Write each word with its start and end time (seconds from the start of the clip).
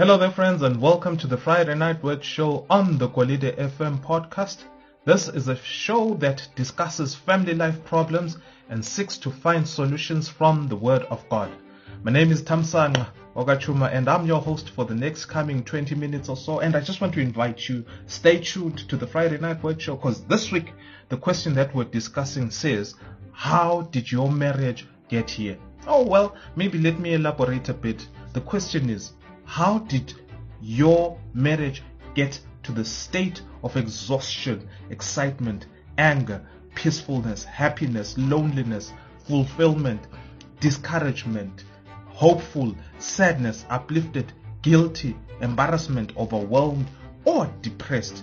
Hello 0.00 0.16
there, 0.16 0.30
friends, 0.30 0.62
and 0.62 0.80
welcome 0.80 1.14
to 1.18 1.26
the 1.26 1.36
Friday 1.36 1.74
Night 1.74 2.02
Word 2.02 2.24
Show 2.24 2.64
on 2.70 2.96
the 2.96 3.06
Quality 3.06 3.52
FM 3.52 4.02
podcast. 4.02 4.62
This 5.04 5.28
is 5.28 5.48
a 5.48 5.56
show 5.56 6.14
that 6.14 6.48
discusses 6.56 7.14
family 7.14 7.52
life 7.52 7.84
problems 7.84 8.38
and 8.70 8.82
seeks 8.82 9.18
to 9.18 9.30
find 9.30 9.68
solutions 9.68 10.26
from 10.26 10.68
the 10.68 10.74
Word 10.74 11.02
of 11.10 11.28
God. 11.28 11.50
My 12.02 12.10
name 12.10 12.32
is 12.32 12.40
Tamsang 12.40 13.06
Ogachuma, 13.36 13.92
and 13.92 14.08
I'm 14.08 14.24
your 14.24 14.40
host 14.40 14.70
for 14.70 14.86
the 14.86 14.94
next 14.94 15.26
coming 15.26 15.62
20 15.62 15.94
minutes 15.96 16.30
or 16.30 16.36
so. 16.38 16.60
And 16.60 16.76
I 16.76 16.80
just 16.80 17.02
want 17.02 17.12
to 17.12 17.20
invite 17.20 17.68
you, 17.68 17.84
stay 18.06 18.40
tuned 18.40 18.88
to 18.88 18.96
the 18.96 19.06
Friday 19.06 19.36
Night 19.36 19.62
Word 19.62 19.82
Show, 19.82 19.96
because 19.96 20.24
this 20.24 20.50
week 20.50 20.72
the 21.10 21.18
question 21.18 21.52
that 21.56 21.74
we're 21.74 21.84
discussing 21.84 22.50
says, 22.50 22.94
How 23.32 23.82
did 23.92 24.10
your 24.10 24.32
marriage 24.32 24.86
get 25.10 25.28
here? 25.28 25.58
Oh, 25.86 26.06
well, 26.06 26.36
maybe 26.56 26.78
let 26.78 26.98
me 26.98 27.12
elaborate 27.12 27.68
a 27.68 27.74
bit. 27.74 28.08
The 28.32 28.40
question 28.40 28.88
is, 28.88 29.12
how 29.50 29.80
did 29.80 30.14
your 30.62 31.18
marriage 31.34 31.82
get 32.14 32.38
to 32.62 32.70
the 32.70 32.84
state 32.84 33.42
of 33.64 33.76
exhaustion, 33.76 34.68
excitement, 34.90 35.66
anger, 35.98 36.40
peacefulness, 36.76 37.42
happiness, 37.42 38.16
loneliness, 38.16 38.92
fulfillment, 39.26 40.06
discouragement, 40.60 41.64
hopeful, 42.06 42.76
sadness, 43.00 43.66
uplifted, 43.70 44.32
guilty, 44.62 45.16
embarrassment, 45.40 46.16
overwhelmed, 46.16 46.86
or 47.24 47.52
depressed? 47.60 48.22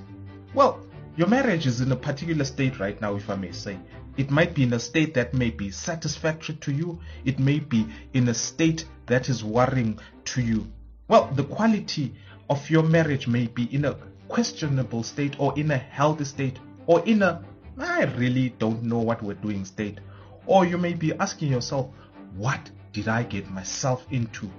Well, 0.54 0.80
your 1.18 1.28
marriage 1.28 1.68
is 1.68 1.82
in 1.82 1.92
a 1.92 1.98
particular 1.98 2.46
state 2.46 2.80
right 2.80 3.02
now, 3.02 3.18
if 3.18 3.30
I 3.30 3.36
may 3.36 3.52
say. 3.52 3.78
It 4.16 4.32
might 4.32 4.54
be 4.54 4.64
in 4.64 4.72
a 4.72 4.80
state 4.80 5.14
that 5.16 5.34
may 5.34 5.50
be 5.50 5.72
satisfactory 5.72 6.56
to 6.56 6.72
you. 6.72 7.02
It 7.26 7.38
may 7.38 7.60
be 7.60 7.86
in 8.14 8.30
a 8.30 8.34
state 8.34 8.86
that 9.08 9.28
is 9.28 9.44
worrying 9.44 10.00
to 10.24 10.42
you. 10.42 10.72
Well, 11.08 11.32
the 11.36 11.44
quality 11.44 12.14
of 12.50 12.70
your 12.70 12.84
marriage 12.84 13.28
may 13.28 13.48
be 13.48 13.74
in 13.74 13.86
a 13.86 13.98
questionable 14.28 15.04
state 15.04 15.36
or 15.40 15.58
in 15.58 15.72
a 15.72 15.78
healthy 15.78 16.26
state 16.26 16.60
or 16.86 17.04
in 17.06 17.22
a 17.22 17.44
I 17.80 18.06
really 18.18 18.50
don't 18.58 18.84
know 18.84 18.98
what 18.98 19.22
we're 19.22 19.36
doing 19.36 19.64
state. 19.64 20.00
Or 20.48 20.66
you 20.66 20.78
may 20.78 20.94
be 20.94 21.14
asking 21.14 21.52
yourself, 21.52 21.92
what 22.36 22.72
did 22.92 23.08
I 23.08 23.24
get 23.24 23.50
myself 23.52 24.06
into? 24.12 24.50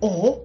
Or 0.00 0.44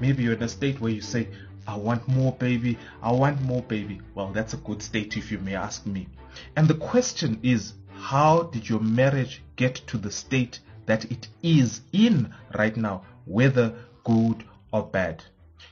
maybe 0.00 0.22
you're 0.22 0.32
in 0.32 0.42
a 0.42 0.48
state 0.48 0.80
where 0.80 0.90
you 0.92 1.02
say, 1.02 1.28
I 1.66 1.76
want 1.76 2.08
more 2.08 2.32
baby, 2.32 2.78
I 3.02 3.12
want 3.12 3.40
more 3.42 3.62
baby. 3.62 4.00
Well, 4.14 4.32
that's 4.32 4.54
a 4.54 4.58
good 4.58 4.82
state 4.82 5.16
if 5.16 5.30
you 5.30 5.38
may 5.38 5.54
ask 5.54 5.86
me. 5.86 6.08
And 6.56 6.66
the 6.66 6.74
question 6.74 7.38
is, 7.42 7.74
how 7.94 8.44
did 8.44 8.68
your 8.68 8.80
marriage 8.80 9.42
get 9.56 9.76
to 9.88 9.98
the 9.98 10.10
state 10.10 10.60
that 10.86 11.04
it 11.04 11.28
is 11.42 11.82
in 11.92 12.34
right 12.54 12.76
now, 12.76 13.04
whether 13.26 13.74
good 14.04 14.44
or 14.72 14.82
bad. 14.82 15.22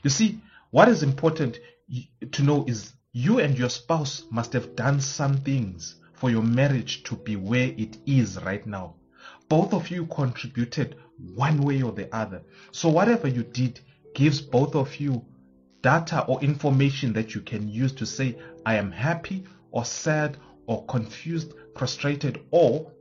You 0.03 0.09
see, 0.09 0.39
what 0.71 0.87
is 0.87 1.03
important 1.03 1.59
to 2.31 2.43
know 2.43 2.65
is 2.65 2.93
you 3.11 3.39
and 3.39 3.57
your 3.57 3.69
spouse 3.69 4.23
must 4.31 4.53
have 4.53 4.75
done 4.75 5.01
some 5.01 5.37
things 5.37 5.95
for 6.13 6.29
your 6.29 6.43
marriage 6.43 7.03
to 7.03 7.15
be 7.15 7.35
where 7.35 7.73
it 7.77 7.97
is 8.05 8.41
right 8.43 8.65
now. 8.65 8.95
Both 9.49 9.73
of 9.73 9.89
you 9.89 10.05
contributed 10.05 10.95
one 11.35 11.61
way 11.61 11.81
or 11.81 11.91
the 11.91 12.13
other. 12.15 12.41
So 12.71 12.89
whatever 12.89 13.27
you 13.27 13.43
did 13.43 13.81
gives 14.15 14.39
both 14.39 14.75
of 14.75 14.95
you 14.97 15.25
data 15.81 16.23
or 16.25 16.41
information 16.41 17.13
that 17.13 17.35
you 17.35 17.41
can 17.41 17.67
use 17.67 17.91
to 17.93 18.05
say, 18.05 18.37
I 18.65 18.75
am 18.75 18.91
happy 18.91 19.43
or 19.71 19.83
sad 19.83 20.37
or 20.67 20.85
confused, 20.85 21.53
frustrated, 21.75 22.41
or 22.51 22.91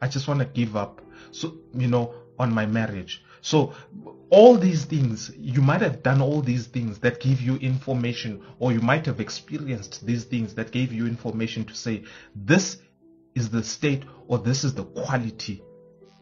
I 0.00 0.08
just 0.08 0.28
want 0.28 0.40
to 0.40 0.46
give 0.46 0.76
up. 0.76 1.00
So, 1.30 1.56
you 1.72 1.88
know, 1.88 2.14
on 2.38 2.52
my 2.52 2.66
marriage. 2.66 3.24
So 3.44 3.74
all 4.30 4.56
these 4.56 4.86
things, 4.86 5.30
you 5.36 5.60
might 5.60 5.82
have 5.82 6.02
done 6.02 6.22
all 6.22 6.40
these 6.40 6.66
things 6.66 6.98
that 7.00 7.20
give 7.20 7.42
you 7.42 7.56
information, 7.56 8.42
or 8.58 8.72
you 8.72 8.80
might 8.80 9.04
have 9.04 9.20
experienced 9.20 10.06
these 10.06 10.24
things 10.24 10.54
that 10.54 10.70
gave 10.70 10.94
you 10.94 11.06
information 11.06 11.66
to 11.66 11.74
say, 11.74 12.04
this 12.34 12.78
is 13.34 13.50
the 13.50 13.62
state 13.62 14.04
or 14.28 14.38
this 14.38 14.64
is 14.64 14.72
the 14.72 14.84
quality 14.84 15.62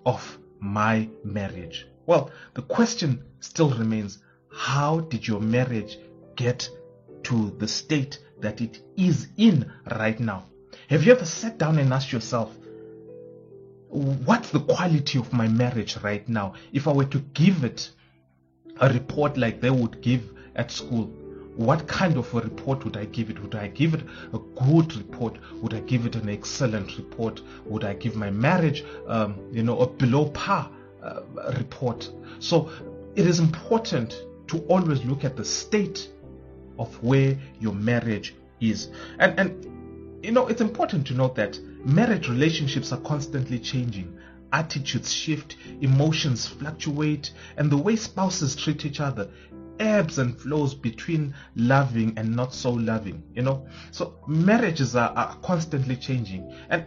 of 0.04 0.36
my 0.58 1.08
marriage. 1.22 1.86
Well, 2.06 2.32
the 2.54 2.62
question 2.62 3.22
still 3.38 3.70
remains, 3.70 4.18
how 4.50 4.98
did 4.98 5.28
your 5.28 5.40
marriage 5.40 5.98
get 6.34 6.68
to 7.22 7.54
the 7.56 7.68
state 7.68 8.18
that 8.40 8.60
it 8.60 8.80
is 8.96 9.28
in 9.36 9.70
right 9.92 10.18
now? 10.18 10.46
Have 10.88 11.04
you 11.04 11.12
ever 11.12 11.24
sat 11.24 11.56
down 11.56 11.78
and 11.78 11.92
asked 11.92 12.12
yourself, 12.12 12.50
what's 13.92 14.50
the 14.50 14.60
quality 14.60 15.18
of 15.18 15.32
my 15.32 15.46
marriage 15.46 15.98
right 15.98 16.26
now? 16.28 16.54
If 16.72 16.88
I 16.88 16.92
were 16.92 17.04
to 17.04 17.18
give 17.34 17.62
it 17.62 17.90
a 18.80 18.88
report 18.88 19.36
like 19.36 19.60
they 19.60 19.70
would 19.70 20.00
give 20.00 20.32
at 20.56 20.70
school, 20.70 21.04
what 21.56 21.86
kind 21.86 22.16
of 22.16 22.32
a 22.34 22.40
report 22.40 22.84
would 22.84 22.96
I 22.96 23.04
give 23.04 23.28
it? 23.28 23.38
Would 23.42 23.54
I 23.54 23.68
give 23.68 23.92
it 23.92 24.00
a 24.32 24.38
good 24.38 24.96
report? 24.96 25.36
Would 25.60 25.74
I 25.74 25.80
give 25.80 26.06
it 26.06 26.16
an 26.16 26.30
excellent 26.30 26.96
report? 26.96 27.42
Would 27.66 27.84
I 27.84 27.92
give 27.92 28.16
my 28.16 28.30
marriage, 28.30 28.82
um, 29.06 29.36
you 29.52 29.62
know, 29.62 29.78
a 29.80 29.86
below 29.86 30.30
par 30.30 30.70
uh, 31.02 31.20
report? 31.58 32.10
So 32.38 32.70
it 33.14 33.26
is 33.26 33.40
important 33.40 34.16
to 34.48 34.60
always 34.68 35.04
look 35.04 35.22
at 35.22 35.36
the 35.36 35.44
state 35.44 36.08
of 36.78 36.94
where 37.02 37.38
your 37.60 37.74
marriage 37.74 38.34
is. 38.62 38.88
And, 39.18 39.38
and, 39.38 40.24
you 40.24 40.32
know, 40.32 40.46
it's 40.46 40.62
important 40.62 41.06
to 41.08 41.14
note 41.14 41.34
that 41.34 41.58
Marriage 41.84 42.28
relationships 42.28 42.92
are 42.92 43.00
constantly 43.00 43.58
changing. 43.58 44.16
Attitudes 44.52 45.12
shift, 45.12 45.56
emotions 45.80 46.46
fluctuate, 46.46 47.32
and 47.56 47.70
the 47.70 47.76
way 47.76 47.96
spouses 47.96 48.54
treat 48.54 48.84
each 48.84 49.00
other 49.00 49.28
ebbs 49.78 50.18
and 50.18 50.38
flows 50.38 50.74
between 50.74 51.34
loving 51.56 52.14
and 52.16 52.34
not 52.34 52.54
so 52.54 52.70
loving, 52.70 53.22
you 53.34 53.42
know. 53.42 53.66
So 53.90 54.14
marriages 54.26 54.94
are, 54.94 55.10
are 55.10 55.36
constantly 55.42 55.96
changing. 55.96 56.54
And 56.70 56.84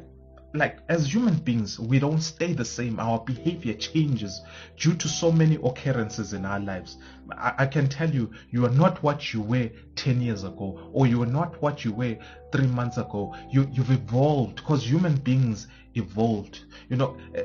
like 0.56 0.80
as 0.90 1.14
human 1.14 1.36
beings, 1.36 1.80
we 1.80 2.00
don't 2.00 2.22
stay 2.22 2.54
the 2.54 2.66
same. 2.66 3.00
Our 3.00 3.20
behavior 3.20 3.74
changes 3.74 4.42
due 4.78 4.96
to 4.96 5.08
so 5.08 5.32
many 5.32 5.56
occurrences 5.56 6.34
in 6.34 6.46
our 6.46 6.60
lives. 6.60 6.98
I, 7.32 7.54
I, 7.60 7.66
can 7.66 7.88
tell 7.88 8.10
you, 8.10 8.32
you 8.52 8.66
are 8.66 8.72
not 8.72 9.04
what 9.04 9.34
you 9.34 9.42
were 9.42 9.70
10 9.96 10.22
years 10.22 10.44
ago, 10.44 10.90
or 10.94 11.08
you 11.08 11.22
are 11.24 11.28
not 11.28 11.62
what 11.62 11.84
you 11.84 11.92
were 11.92 12.18
three 12.52 12.68
months 12.68 12.98
ago. 12.98 13.36
You, 13.52 13.68
you've 13.72 13.92
evolved 13.92 14.58
because 14.58 14.84
human 14.90 15.16
beings 15.18 15.68
evolved. 15.96 16.62
You 16.90 16.98
know, 16.98 17.18
eh, 17.36 17.44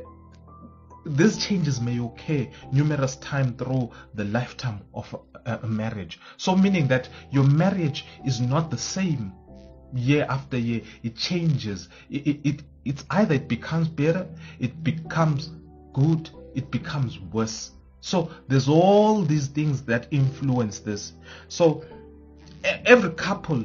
these 1.07 1.37
changes 1.39 1.81
may 1.81 1.99
occur 1.99 2.47
numerous 2.73 3.17
times 3.17 3.57
through 3.59 3.91
the 4.15 4.25
lifetime 4.25 4.83
of 4.95 5.15
a, 5.47 5.59
a 5.63 5.67
marriage. 5.67 6.21
So 6.37 6.55
meaning 6.55 6.87
that 6.89 7.09
your 7.31 7.45
marriage 7.45 8.05
is 8.25 8.41
not 8.41 8.71
the 8.71 8.79
same 8.79 9.33
year 9.95 10.27
after 10.29 10.59
year 10.59 10.83
it 11.03 11.17
changes. 11.17 11.89
It, 12.11 12.27
it, 12.27 12.41
it, 12.45 12.63
it's 12.85 13.05
either 13.11 13.35
it 13.35 13.49
becomes 13.49 13.89
better 13.89 14.27
it 14.59 14.83
becomes 14.83 15.51
good 15.93 16.31
it 16.55 16.71
becomes 16.71 17.19
worse. 17.33 17.71
So 18.01 18.31
there's 18.49 18.69
all 18.69 19.23
these 19.23 19.47
things 19.47 19.83
that 19.83 20.09
influence 20.11 20.81
this. 20.81 21.13
So 21.49 21.85
every 22.65 23.11
couple 23.11 23.65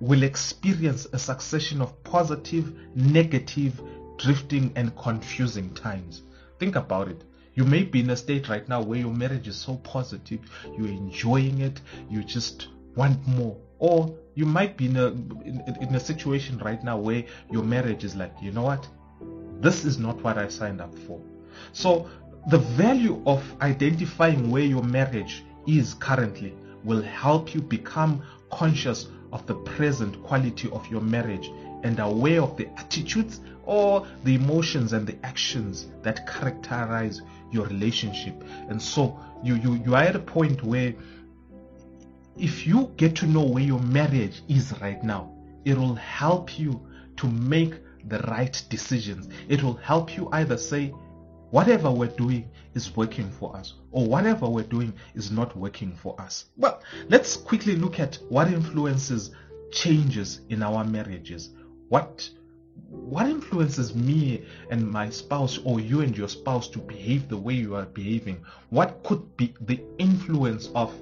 will 0.00 0.22
experience 0.22 1.06
a 1.12 1.18
succession 1.18 1.80
of 1.80 2.02
positive 2.04 2.72
negative 2.96 3.80
drifting 4.18 4.72
and 4.76 4.96
confusing 4.96 5.72
times. 5.74 6.22
Think 6.58 6.76
about 6.76 7.08
it. 7.08 7.22
You 7.54 7.64
may 7.64 7.82
be 7.82 8.00
in 8.00 8.10
a 8.10 8.16
state 8.16 8.48
right 8.48 8.66
now 8.68 8.82
where 8.82 8.98
your 8.98 9.12
marriage 9.12 9.46
is 9.46 9.56
so 9.56 9.76
positive 9.76 10.40
you're 10.76 10.88
enjoying 10.88 11.60
it 11.60 11.80
you 12.08 12.24
just 12.24 12.68
want 12.96 13.26
more 13.26 13.56
or 13.82 14.14
you 14.36 14.46
might 14.46 14.76
be 14.76 14.86
in 14.86 14.96
a 14.96 15.06
in, 15.06 15.76
in, 15.80 15.94
a 15.96 15.98
situation 15.98 16.56
right 16.58 16.84
now 16.84 16.96
where 16.96 17.24
your 17.50 17.64
marriage 17.64 18.04
is 18.04 18.14
like 18.14 18.32
you 18.40 18.52
know 18.52 18.62
what? 18.62 18.88
This 19.60 19.84
is 19.84 19.98
not 19.98 20.22
what 20.22 20.38
i 20.38 20.46
signed 20.46 20.80
up 20.80 20.96
for. 21.00 21.20
So 21.72 22.08
the 22.46 22.58
value 22.58 23.20
of 23.26 23.42
identifying 23.60 24.52
where 24.52 24.62
your 24.62 24.84
marriage 24.84 25.44
is 25.66 25.94
currently 25.94 26.54
will 26.84 27.02
help 27.02 27.54
you 27.54 27.60
become 27.60 28.22
conscious 28.52 29.08
of 29.32 29.44
the 29.46 29.54
present 29.54 30.22
quality 30.22 30.70
of 30.70 30.86
your 30.86 31.00
marriage 31.00 31.50
and 31.82 31.98
aware 31.98 32.40
of 32.40 32.56
the 32.56 32.68
attitudes 32.78 33.40
or 33.64 34.06
the 34.22 34.36
emotions 34.36 34.92
and 34.92 35.08
the 35.08 35.16
actions 35.26 35.88
that 36.02 36.24
characterize 36.28 37.20
your 37.50 37.66
relationship. 37.66 38.44
And 38.68 38.80
so 38.80 39.18
you 39.42 39.56
you, 39.56 39.74
you 39.84 39.96
are 39.96 40.04
at 40.04 40.14
a 40.14 40.20
point 40.20 40.62
where 40.62 40.94
if 42.36 42.66
you 42.66 42.92
get 42.96 43.14
to 43.16 43.26
know 43.26 43.44
where 43.44 43.62
your 43.62 43.80
marriage 43.80 44.42
is 44.48 44.74
right 44.80 45.02
now, 45.02 45.32
it 45.64 45.76
will 45.76 45.94
help 45.94 46.58
you 46.58 46.80
to 47.16 47.26
make 47.26 47.74
the 48.08 48.18
right 48.20 48.62
decisions. 48.68 49.28
It 49.48 49.62
will 49.62 49.74
help 49.74 50.16
you 50.16 50.28
either 50.32 50.56
say, 50.56 50.88
whatever 51.50 51.90
we're 51.90 52.16
doing 52.16 52.48
is 52.74 52.96
working 52.96 53.30
for 53.30 53.54
us, 53.56 53.74
or 53.90 54.06
whatever 54.06 54.48
we're 54.48 54.64
doing 54.64 54.92
is 55.14 55.30
not 55.30 55.56
working 55.56 55.92
for 55.94 56.18
us. 56.20 56.46
Well, 56.56 56.82
let's 57.08 57.36
quickly 57.36 57.76
look 57.76 58.00
at 58.00 58.18
what 58.28 58.48
influences 58.48 59.30
changes 59.70 60.40
in 60.48 60.62
our 60.62 60.84
marriages. 60.84 61.50
What 61.88 62.28
what 62.88 63.26
influences 63.28 63.94
me 63.94 64.46
and 64.70 64.90
my 64.90 65.10
spouse 65.10 65.58
or 65.64 65.78
you 65.78 66.00
and 66.00 66.16
your 66.16 66.28
spouse 66.28 66.68
to 66.68 66.78
behave 66.78 67.28
the 67.28 67.36
way 67.36 67.52
you 67.52 67.74
are 67.74 67.84
behaving? 67.84 68.42
What 68.70 69.02
could 69.04 69.36
be 69.36 69.54
the 69.60 69.82
influence 69.98 70.70
of 70.74 70.94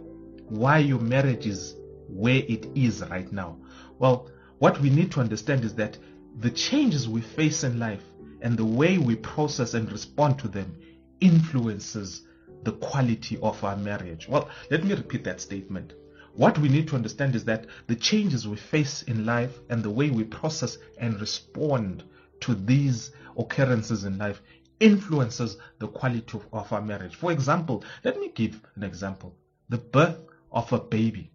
why 0.50 0.78
your 0.78 1.00
marriage 1.00 1.46
is 1.46 1.76
where 2.08 2.42
it 2.48 2.66
is 2.74 3.02
right 3.08 3.30
now? 3.32 3.56
Well, 3.98 4.30
what 4.58 4.80
we 4.80 4.90
need 4.90 5.12
to 5.12 5.20
understand 5.20 5.64
is 5.64 5.74
that 5.76 5.96
the 6.38 6.50
changes 6.50 7.08
we 7.08 7.20
face 7.20 7.64
in 7.64 7.78
life 7.78 8.02
and 8.42 8.56
the 8.56 8.64
way 8.64 8.98
we 8.98 9.16
process 9.16 9.74
and 9.74 9.90
respond 9.90 10.38
to 10.40 10.48
them 10.48 10.76
influences 11.20 12.22
the 12.64 12.72
quality 12.72 13.38
of 13.42 13.62
our 13.64 13.76
marriage. 13.76 14.28
Well, 14.28 14.48
let 14.70 14.84
me 14.84 14.94
repeat 14.94 15.24
that 15.24 15.40
statement. 15.40 15.94
What 16.34 16.58
we 16.58 16.68
need 16.68 16.88
to 16.88 16.96
understand 16.96 17.34
is 17.34 17.44
that 17.44 17.66
the 17.86 17.96
changes 17.96 18.46
we 18.46 18.56
face 18.56 19.02
in 19.02 19.26
life 19.26 19.58
and 19.68 19.82
the 19.82 19.90
way 19.90 20.10
we 20.10 20.24
process 20.24 20.78
and 20.98 21.20
respond 21.20 22.04
to 22.40 22.54
these 22.54 23.12
occurrences 23.36 24.04
in 24.04 24.18
life 24.18 24.42
influences 24.78 25.58
the 25.78 25.88
quality 25.88 26.40
of, 26.52 26.72
our 26.72 26.80
marriage. 26.80 27.16
For 27.16 27.32
example, 27.32 27.84
let 28.04 28.18
me 28.18 28.30
give 28.34 28.60
an 28.76 28.82
example. 28.82 29.34
The 29.68 29.78
birth 29.78 30.18
of 30.52 30.72
a 30.72 30.78
baby. 30.78 31.32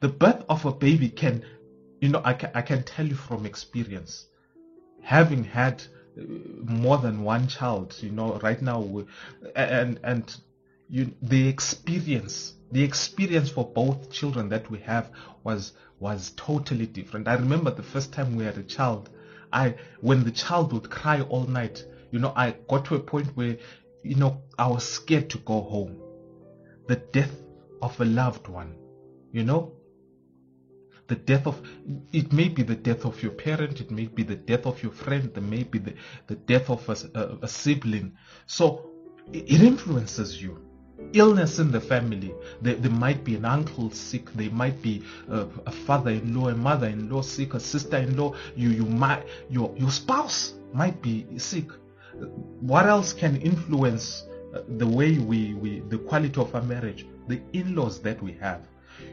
The 0.00 0.08
birth 0.08 0.44
of 0.48 0.64
a 0.64 0.72
baby 0.72 1.08
can, 1.08 1.44
you 2.00 2.08
know, 2.08 2.20
I 2.24 2.34
can, 2.34 2.50
I 2.54 2.62
can 2.62 2.82
tell 2.82 3.06
you 3.06 3.14
from 3.14 3.46
experience, 3.46 4.26
having 5.02 5.44
had 5.44 5.82
uh, 6.18 6.22
more 6.62 6.98
than 6.98 7.22
one 7.22 7.46
child, 7.48 7.96
you 8.00 8.10
know, 8.10 8.38
right 8.38 8.60
now, 8.60 9.04
and, 9.56 9.98
and 10.04 10.36
you, 10.88 11.14
the 11.22 11.48
experience 11.48 12.54
the 12.72 12.82
experience 12.82 13.50
for 13.50 13.66
both 13.66 14.10
children 14.10 14.48
that 14.48 14.68
we 14.70 14.78
have 14.78 15.10
was 15.44 15.74
was 16.00 16.32
totally 16.36 16.86
different. 16.86 17.28
I 17.28 17.34
remember 17.34 17.70
the 17.70 17.82
first 17.82 18.12
time 18.12 18.34
we 18.34 18.44
had 18.44 18.56
a 18.56 18.62
child, 18.62 19.10
I 19.52 19.74
when 20.00 20.24
the 20.24 20.30
child 20.30 20.72
would 20.72 20.88
cry 20.90 21.20
all 21.20 21.44
night, 21.44 21.84
you 22.10 22.18
know, 22.18 22.32
I 22.34 22.52
got 22.68 22.86
to 22.86 22.94
a 22.94 22.98
point 22.98 23.28
where, 23.36 23.58
you 24.02 24.14
know, 24.14 24.40
I 24.58 24.66
was 24.66 24.84
scared 24.84 25.28
to 25.30 25.38
go 25.38 25.60
home. 25.60 25.96
The 26.88 26.96
death 26.96 27.41
of 27.82 28.00
a 28.00 28.04
loved 28.04 28.48
one, 28.48 28.74
you 29.32 29.44
know, 29.44 29.72
the 31.08 31.16
death 31.16 31.46
of 31.46 31.60
it 32.12 32.32
may 32.32 32.48
be 32.48 32.62
the 32.62 32.76
death 32.76 33.04
of 33.04 33.22
your 33.22 33.32
parent 33.32 33.80
it 33.80 33.90
may 33.90 34.06
be 34.06 34.22
the 34.22 34.36
death 34.36 34.66
of 34.66 34.82
your 34.82 34.92
friend 34.92 35.30
it 35.36 35.42
may 35.42 35.62
be 35.64 35.78
the, 35.78 35.94
the 36.28 36.36
death 36.36 36.70
of 36.70 36.88
a, 36.88 36.96
a, 37.18 37.38
a 37.42 37.48
sibling 37.48 38.16
so 38.46 38.88
it 39.32 39.60
influences 39.60 40.40
you 40.40 40.58
illness 41.12 41.58
in 41.58 41.70
the 41.70 41.80
family. 41.80 42.34
There, 42.60 42.74
there 42.74 42.90
might 42.90 43.24
be 43.24 43.36
an 43.36 43.44
uncle 43.44 43.90
sick. 43.90 44.32
There 44.34 44.50
might 44.50 44.80
be 44.82 45.02
a, 45.28 45.46
a 45.66 45.72
father-in-law, 45.72 46.48
a 46.48 46.54
mother-in-law 46.54 47.22
sick, 47.22 47.54
a 47.54 47.60
sister-in-law. 47.60 48.34
You, 48.56 48.70
you 48.70 48.84
might, 48.84 49.26
your, 49.50 49.74
your 49.76 49.90
spouse 49.90 50.54
might 50.72 51.00
be 51.02 51.26
sick. 51.38 51.66
What 52.60 52.86
else 52.86 53.12
can 53.12 53.36
influence 53.36 54.24
uh, 54.54 54.60
the 54.68 54.86
way 54.86 55.18
we, 55.18 55.54
we, 55.54 55.80
the 55.80 55.98
quality 55.98 56.40
of 56.40 56.54
our 56.54 56.62
marriage? 56.62 57.06
The 57.28 57.40
in-laws 57.52 58.00
that 58.02 58.22
we 58.22 58.32
have. 58.34 58.66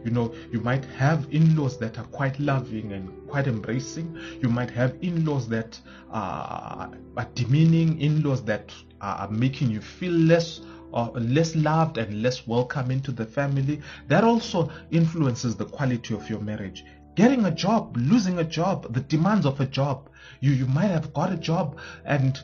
You 0.04 0.12
know, 0.12 0.34
you 0.52 0.60
might 0.62 0.86
have 0.86 1.28
in-laws 1.32 1.78
that 1.80 1.98
are 1.98 2.06
quite 2.06 2.40
loving 2.40 2.94
and 2.94 3.10
quite 3.28 3.48
embracing. 3.48 4.18
You 4.42 4.50
might 4.50 4.72
have 4.72 4.96
in-laws 5.02 5.48
that 5.50 5.80
are, 6.12 6.92
are 7.18 7.28
demeaning, 7.36 8.00
in-laws 8.00 8.44
that 8.44 8.74
are 9.02 9.30
making 9.30 9.72
you 9.72 9.82
feel 9.82 10.14
less 10.14 10.62
or 10.92 11.12
less 11.20 11.56
loved 11.56 11.98
and 11.98 12.22
less 12.22 12.48
welcome 12.48 12.92
into 12.92 13.12
the 13.12 13.26
family, 13.26 13.82
that 14.08 14.24
also 14.24 14.72
influences 14.92 15.56
the 15.56 15.66
quality 15.66 16.14
of 16.14 16.30
your 16.30 16.40
marriage. 16.40 16.84
Getting 17.16 17.46
a 17.46 17.52
job, 17.52 17.96
losing 17.98 18.40
a 18.40 18.44
job, 18.44 18.92
the 18.94 19.02
demands 19.02 19.46
of 19.46 19.60
a 19.60 19.66
job. 19.66 20.10
You 20.40 20.52
you 20.52 20.66
might 20.68 20.88
have 20.88 21.14
got 21.14 21.32
a 21.32 21.38
job 21.38 21.78
and 22.06 22.40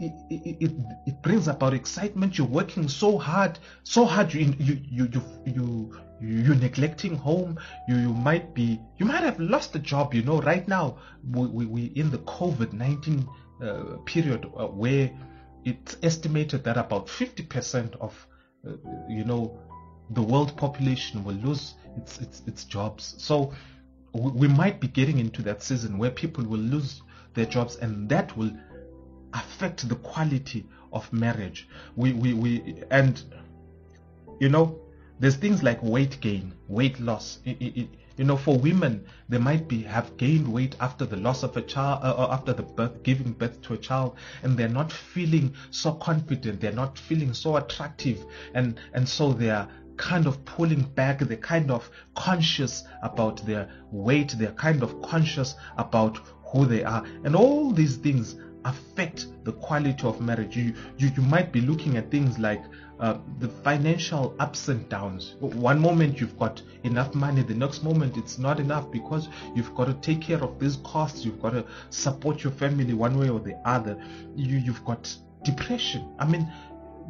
it, 0.00 0.12
it, 0.30 0.72
it 1.06 1.22
brings 1.22 1.48
about 1.48 1.74
excitement. 1.74 2.38
You're 2.38 2.46
working 2.46 2.88
so 2.88 3.18
hard, 3.18 3.58
so 3.84 4.04
hard. 4.04 4.34
You 4.34 4.54
you 4.58 4.80
you 4.90 5.08
you 5.12 5.22
you 5.46 6.00
you're 6.20 6.56
neglecting 6.56 7.16
home. 7.16 7.58
You 7.88 7.96
you 7.96 8.12
might 8.12 8.54
be 8.54 8.80
you 8.98 9.06
might 9.06 9.22
have 9.22 9.38
lost 9.38 9.74
a 9.76 9.78
job. 9.78 10.14
You 10.14 10.22
know, 10.22 10.40
right 10.40 10.66
now 10.66 10.98
we 11.30 11.46
we, 11.46 11.66
we 11.66 11.84
in 11.94 12.10
the 12.10 12.18
COVID 12.18 12.72
nineteen 12.72 13.28
uh, 13.62 13.96
period 14.04 14.46
uh, 14.56 14.66
where 14.66 15.10
it's 15.64 15.96
estimated 16.02 16.64
that 16.64 16.76
about 16.76 17.06
50% 17.08 17.96
of 18.00 18.26
uh, 18.66 18.72
you 19.08 19.24
know 19.24 19.58
the 20.10 20.22
world 20.22 20.56
population 20.56 21.24
will 21.24 21.34
lose 21.34 21.74
its 21.96 22.20
its, 22.20 22.42
its 22.46 22.64
jobs 22.64 23.14
so 23.18 23.52
we, 24.14 24.30
we 24.30 24.48
might 24.48 24.80
be 24.80 24.88
getting 24.88 25.18
into 25.18 25.42
that 25.42 25.62
season 25.62 25.98
where 25.98 26.10
people 26.10 26.44
will 26.44 26.60
lose 26.60 27.02
their 27.34 27.46
jobs 27.46 27.76
and 27.76 28.08
that 28.08 28.36
will 28.36 28.50
affect 29.34 29.88
the 29.88 29.96
quality 29.96 30.66
of 30.92 31.10
marriage 31.12 31.68
we 31.96 32.12
we, 32.12 32.32
we 32.32 32.82
and 32.90 33.22
you 34.40 34.48
know 34.48 34.78
there's 35.20 35.36
things 35.36 35.62
like 35.62 35.82
weight 35.82 36.18
gain 36.20 36.52
weight 36.68 36.98
loss 37.00 37.38
it, 37.44 37.60
it, 37.60 37.88
you 38.18 38.24
know, 38.24 38.36
for 38.36 38.58
women, 38.58 39.06
they 39.28 39.38
might 39.38 39.68
be 39.68 39.82
have 39.84 40.16
gained 40.16 40.52
weight 40.52 40.74
after 40.80 41.06
the 41.06 41.16
loss 41.16 41.44
of 41.44 41.56
a 41.56 41.62
child, 41.62 42.00
uh, 42.02 42.14
or 42.18 42.32
after 42.32 42.52
the 42.52 42.64
birth, 42.64 43.04
giving 43.04 43.32
birth 43.32 43.62
to 43.62 43.74
a 43.74 43.78
child, 43.78 44.16
and 44.42 44.58
they're 44.58 44.68
not 44.68 44.92
feeling 44.92 45.54
so 45.70 45.92
confident. 45.92 46.60
They're 46.60 46.72
not 46.72 46.98
feeling 46.98 47.32
so 47.32 47.56
attractive, 47.56 48.24
and 48.54 48.80
and 48.92 49.08
so 49.08 49.32
they 49.32 49.50
are 49.50 49.68
kind 49.96 50.26
of 50.26 50.44
pulling 50.44 50.82
back. 50.82 51.20
They're 51.20 51.36
kind 51.36 51.70
of 51.70 51.88
conscious 52.16 52.82
about 53.02 53.46
their 53.46 53.70
weight. 53.92 54.34
They're 54.36 54.50
kind 54.50 54.82
of 54.82 55.00
conscious 55.00 55.54
about 55.76 56.18
who 56.52 56.66
they 56.66 56.82
are, 56.82 57.04
and 57.22 57.36
all 57.36 57.70
these 57.70 57.98
things 57.98 58.34
affect 58.68 59.26
the 59.44 59.52
quality 59.52 60.06
of 60.06 60.20
marriage. 60.20 60.56
You, 60.56 60.74
you, 60.98 61.10
you 61.16 61.22
might 61.22 61.52
be 61.52 61.60
looking 61.60 61.96
at 61.96 62.10
things 62.10 62.38
like 62.38 62.62
uh, 63.00 63.18
the 63.38 63.48
financial 63.48 64.34
ups 64.38 64.68
and 64.68 64.88
downs. 64.88 65.34
One 65.40 65.80
moment 65.80 66.20
you've 66.20 66.38
got 66.38 66.62
enough 66.84 67.14
money, 67.14 67.42
the 67.42 67.54
next 67.54 67.82
moment 67.82 68.16
it's 68.16 68.38
not 68.38 68.60
enough 68.60 68.90
because 68.90 69.28
you've 69.54 69.74
got 69.74 69.86
to 69.86 69.94
take 69.94 70.20
care 70.20 70.42
of 70.42 70.58
these 70.58 70.76
costs. 70.84 71.24
You've 71.24 71.40
got 71.40 71.50
to 71.50 71.64
support 71.90 72.42
your 72.44 72.52
family 72.52 72.92
one 72.92 73.18
way 73.18 73.28
or 73.28 73.40
the 73.40 73.56
other. 73.64 74.02
You, 74.36 74.58
you've 74.58 74.84
got 74.84 75.14
depression. 75.44 76.14
I 76.18 76.26
mean, 76.26 76.52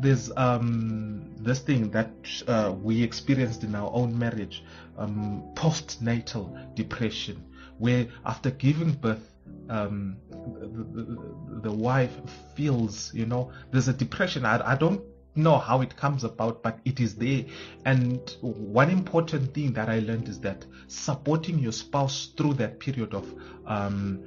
there's 0.00 0.30
um, 0.36 1.34
this 1.40 1.58
thing 1.58 1.90
that 1.90 2.10
uh, 2.46 2.72
we 2.80 3.02
experienced 3.02 3.64
in 3.64 3.74
our 3.74 3.90
own 3.92 4.16
marriage, 4.16 4.62
um, 4.96 5.42
postnatal 5.54 6.74
depression, 6.76 7.44
where 7.78 8.06
after 8.24 8.50
giving 8.50 8.92
birth, 8.92 9.34
um, 9.68 10.16
the, 10.30 10.66
the, 10.66 11.60
the, 11.62 11.72
wife 11.72 12.12
feels, 12.54 13.12
you 13.12 13.26
know, 13.26 13.52
there's 13.70 13.88
a 13.88 13.92
depression. 13.92 14.46
I, 14.46 14.72
I 14.72 14.76
don't 14.76 15.02
know 15.34 15.58
how 15.58 15.82
it 15.82 15.96
comes 15.96 16.24
about, 16.24 16.62
but 16.62 16.78
it 16.84 17.00
is 17.00 17.14
there. 17.16 17.44
And 17.84 18.34
one 18.40 18.90
important 18.90 19.54
thing 19.54 19.72
that 19.74 19.88
I 19.88 20.00
learned 20.00 20.28
is 20.28 20.40
that 20.40 20.64
supporting 20.86 21.58
your 21.58 21.72
spouse 21.72 22.32
through 22.36 22.54
that 22.54 22.80
period 22.80 23.14
of 23.14 23.32
um, 23.66 24.24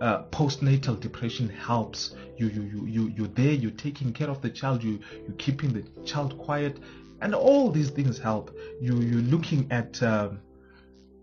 uh, 0.00 0.24
postnatal 0.24 1.00
depression 1.00 1.48
helps. 1.48 2.14
You, 2.36 2.48
you, 2.48 2.62
you, 2.62 2.86
you, 2.86 3.08
you're 3.16 3.28
there, 3.28 3.52
you're 3.52 3.70
taking 3.72 4.12
care 4.12 4.28
of 4.28 4.42
the 4.42 4.50
child, 4.50 4.84
you, 4.84 5.00
you're 5.26 5.36
keeping 5.36 5.72
the 5.72 6.02
child 6.04 6.38
quiet, 6.38 6.78
and 7.22 7.34
all 7.34 7.70
these 7.70 7.90
things 7.90 8.18
help. 8.18 8.56
You, 8.80 9.00
you're 9.00 9.22
looking 9.22 9.66
at 9.70 10.02
um, 10.02 10.40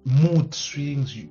mood 0.05 0.53
swings. 0.53 1.15
You, 1.15 1.29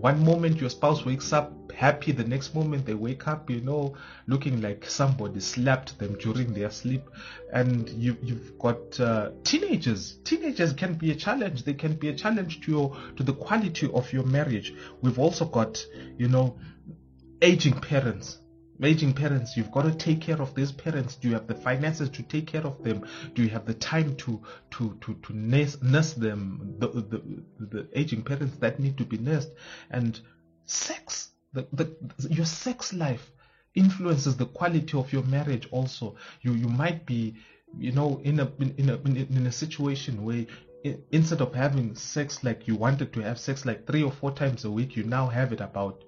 one 0.00 0.24
moment 0.24 0.60
your 0.60 0.70
spouse 0.70 1.04
wakes 1.04 1.32
up 1.32 1.52
happy 1.76 2.10
the 2.10 2.24
next 2.24 2.54
moment 2.54 2.86
they 2.86 2.94
wake 2.94 3.28
up 3.28 3.50
you 3.50 3.60
know 3.60 3.94
looking 4.26 4.62
like 4.62 4.84
somebody 4.88 5.40
slapped 5.40 5.98
them 5.98 6.16
during 6.18 6.52
their 6.54 6.70
sleep. 6.70 7.02
And 7.52 7.88
you, 7.90 8.16
you've 8.22 8.58
got 8.58 8.98
uh, 8.98 9.30
teenagers. 9.44 10.18
Teenagers 10.24 10.72
can 10.72 10.94
be 10.94 11.10
a 11.10 11.14
challenge. 11.14 11.64
They 11.64 11.74
can 11.74 11.94
be 11.94 12.08
a 12.08 12.14
challenge 12.14 12.62
to 12.62 12.72
your 12.72 12.96
to 13.16 13.22
the 13.22 13.34
quality 13.34 13.90
of 13.92 14.12
your 14.12 14.24
marriage. 14.24 14.74
We've 15.02 15.18
also 15.18 15.44
got 15.44 15.84
you 16.16 16.28
know 16.28 16.58
aging 17.42 17.80
parents 17.80 18.38
aging 18.82 19.12
parents 19.12 19.56
you've 19.56 19.70
got 19.70 19.82
to 19.82 19.94
take 19.94 20.20
care 20.20 20.40
of 20.40 20.54
these 20.54 20.72
parents. 20.72 21.16
Do 21.16 21.28
you 21.28 21.34
have 21.34 21.46
the 21.46 21.54
finances 21.54 22.08
to 22.10 22.22
take 22.22 22.46
care 22.46 22.66
of 22.66 22.82
them? 22.82 23.06
Do 23.34 23.42
you 23.42 23.48
have 23.50 23.66
the 23.66 23.74
time 23.74 24.16
to 24.16 24.42
to 24.72 24.98
to, 25.00 25.14
to 25.14 25.36
nurse, 25.36 25.80
nurse 25.82 26.12
them? 26.14 26.76
The, 26.78 26.88
the 26.88 27.22
the 27.58 27.88
aging 27.94 28.22
parents 28.22 28.56
that 28.58 28.78
need 28.80 28.96
to 28.98 29.04
be 29.04 29.18
nursed. 29.18 29.50
And 29.90 30.20
sex 30.64 31.30
the, 31.52 31.66
the 31.72 31.96
your 32.28 32.46
sex 32.46 32.92
life 32.92 33.30
influences 33.74 34.36
the 34.36 34.46
quality 34.46 34.96
of 34.98 35.12
your 35.12 35.22
marriage 35.24 35.68
also. 35.70 36.16
You 36.42 36.52
you 36.52 36.68
might 36.68 37.06
be 37.06 37.34
you 37.78 37.92
know 37.92 38.20
in 38.24 38.40
a 38.40 38.50
in 38.58 38.90
a 38.90 38.96
in 38.96 39.46
a 39.46 39.52
situation 39.52 40.24
where 40.24 40.46
instead 41.10 41.40
of 41.40 41.54
having 41.54 41.94
sex 41.94 42.44
like 42.44 42.68
you 42.68 42.76
wanted 42.76 43.12
to 43.12 43.20
have 43.20 43.38
sex 43.38 43.66
like 43.66 43.86
three 43.86 44.02
or 44.02 44.12
four 44.12 44.30
times 44.30 44.64
a 44.64 44.70
week 44.70 44.96
you 44.96 45.02
now 45.02 45.26
have 45.26 45.52
it 45.52 45.60
about 45.60 46.04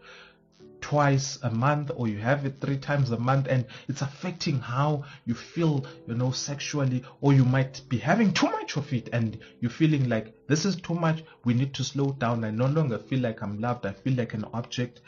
twice 0.88 1.38
a 1.42 1.50
month 1.50 1.90
or 1.96 2.08
you 2.08 2.16
have 2.16 2.46
it 2.46 2.54
three 2.62 2.78
times 2.78 3.10
a 3.10 3.18
month 3.18 3.46
and 3.46 3.66
it's 3.88 4.00
affecting 4.00 4.58
how 4.58 5.04
you 5.26 5.34
feel, 5.34 5.84
you 6.06 6.14
know, 6.14 6.30
sexually, 6.30 7.04
or 7.20 7.34
you 7.34 7.44
might 7.44 7.82
be 7.90 7.98
having 7.98 8.32
too 8.32 8.46
much 8.46 8.78
of 8.78 8.90
it 8.94 9.10
and 9.12 9.38
you're 9.60 9.70
feeling 9.70 10.08
like 10.08 10.32
this 10.46 10.64
is 10.64 10.76
too 10.76 10.94
much. 10.94 11.22
We 11.44 11.52
need 11.52 11.74
to 11.74 11.84
slow 11.84 12.12
down. 12.12 12.42
I 12.42 12.52
no 12.52 12.64
longer 12.64 12.96
feel 12.96 13.20
like 13.20 13.42
I'm 13.42 13.60
loved. 13.60 13.84
I 13.84 13.92
feel 13.92 14.14
like 14.14 14.32
an 14.32 14.46
object. 14.54 15.02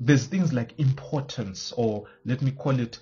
There's 0.00 0.26
things 0.26 0.52
like 0.52 0.74
impotence 0.78 1.72
or 1.76 2.06
let 2.24 2.42
me 2.42 2.50
call 2.50 2.80
it 2.80 2.98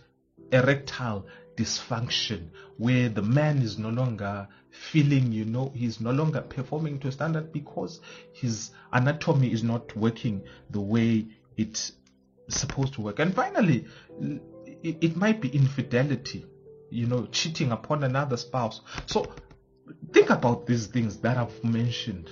erectile 0.53 1.27
dysfunction 1.57 2.49
where 2.77 3.09
the 3.09 3.23
man 3.23 3.63
is 3.63 3.79
no 3.79 3.89
longer 3.89 4.47
feeling, 4.71 5.33
you 5.33 5.47
know, 5.47 5.73
he's 5.75 5.99
no 5.99 6.11
longer 6.11 6.43
performing 6.43 6.99
to 6.99 7.11
standard 7.11 7.53
because 7.53 8.01
his 8.35 8.71
anatomy 8.93 9.51
is 9.51 9.63
not 9.63 9.97
working 9.97 10.43
the 10.69 10.81
way 10.81 11.27
it's 11.57 11.93
supposed 12.49 12.95
to 12.95 13.01
work. 13.03 13.19
And 13.19 13.35
finally, 13.35 13.87
it, 14.83 15.17
might 15.17 15.41
be 15.41 15.49
infidelity, 15.49 16.47
you 16.91 17.07
know, 17.07 17.27
cheating 17.27 17.73
upon 17.73 18.05
another 18.05 18.37
spouse. 18.37 18.81
So 19.07 19.33
think 20.13 20.31
about 20.31 20.67
these 20.67 20.87
things 20.87 21.19
that 21.19 21.37
I've 21.37 21.65
mentioned. 21.65 22.29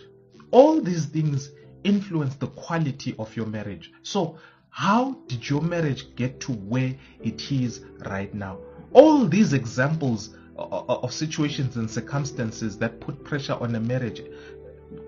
All 0.51 0.81
these 0.81 1.07
things 1.07 1.51
influence 1.85 2.35
the 2.37 2.49
quality 2.49 3.15
of 3.19 3.35
your 3.37 3.47
marriage. 3.47 3.93
So 4.03 4.39
how 4.71 5.13
did 5.27 5.49
your 5.49 5.63
marriage 5.63 6.15
get 6.17 6.41
to 6.41 6.53
where 6.53 6.95
it 7.23 7.51
is 7.53 7.85
right 8.07 8.33
now? 8.35 8.59
All 8.93 9.27
these 9.27 9.53
examples 9.53 10.37
of 10.57 11.13
situations 11.13 11.77
and 11.77 11.91
circumstances 11.91 12.79
that 12.79 13.01
put 13.01 13.23
pressure 13.25 13.55
on 13.55 13.75
a 13.75 13.81
marriage, 13.81 14.23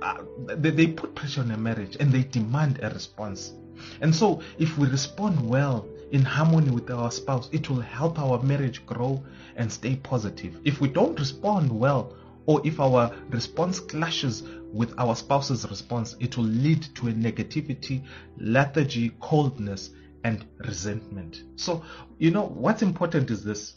uh, 0.03 0.23
they 0.47 0.87
put 0.87 1.15
pressure 1.15 1.41
on 1.41 1.51
a 1.51 1.57
marriage 1.57 1.97
and 1.99 2.13
they 2.13 2.23
demand 2.23 2.81
a 2.83 2.91
response. 2.91 3.53
And 4.01 4.15
so, 4.15 4.43
if 4.59 4.77
we 4.79 4.89
respond 4.89 5.49
well 5.49 5.87
in 6.11 6.23
harmony 6.23 6.71
with 6.71 6.91
our 6.91 7.11
spouse, 7.11 7.49
it 7.53 7.71
will 7.71 7.81
help 7.81 8.19
our 8.19 8.43
marriage 8.43 8.85
grow 8.87 9.23
and 9.57 9.71
stay 9.71 9.97
positive. 9.97 10.61
If 10.65 10.81
we 10.81 10.89
don't 10.89 11.19
respond 11.19 11.71
well, 11.71 12.17
or 12.47 12.61
if 12.67 12.81
our 12.81 13.15
response 13.29 13.79
clashes 13.79 14.43
with 14.73 14.93
our 14.99 15.15
spouse's 15.15 15.69
response, 15.71 16.17
it 16.21 16.37
will 16.37 16.45
lead 16.45 16.83
to 16.97 17.09
a 17.09 17.13
negativity, 17.13 18.03
lethargy, 18.39 19.13
coldness, 19.21 19.91
and 20.25 20.45
resentment. 20.59 21.45
So, 21.57 21.85
you 22.19 22.31
know, 22.31 22.47
what's 22.47 22.83
important 22.83 23.31
is 23.31 23.45
this 23.45 23.77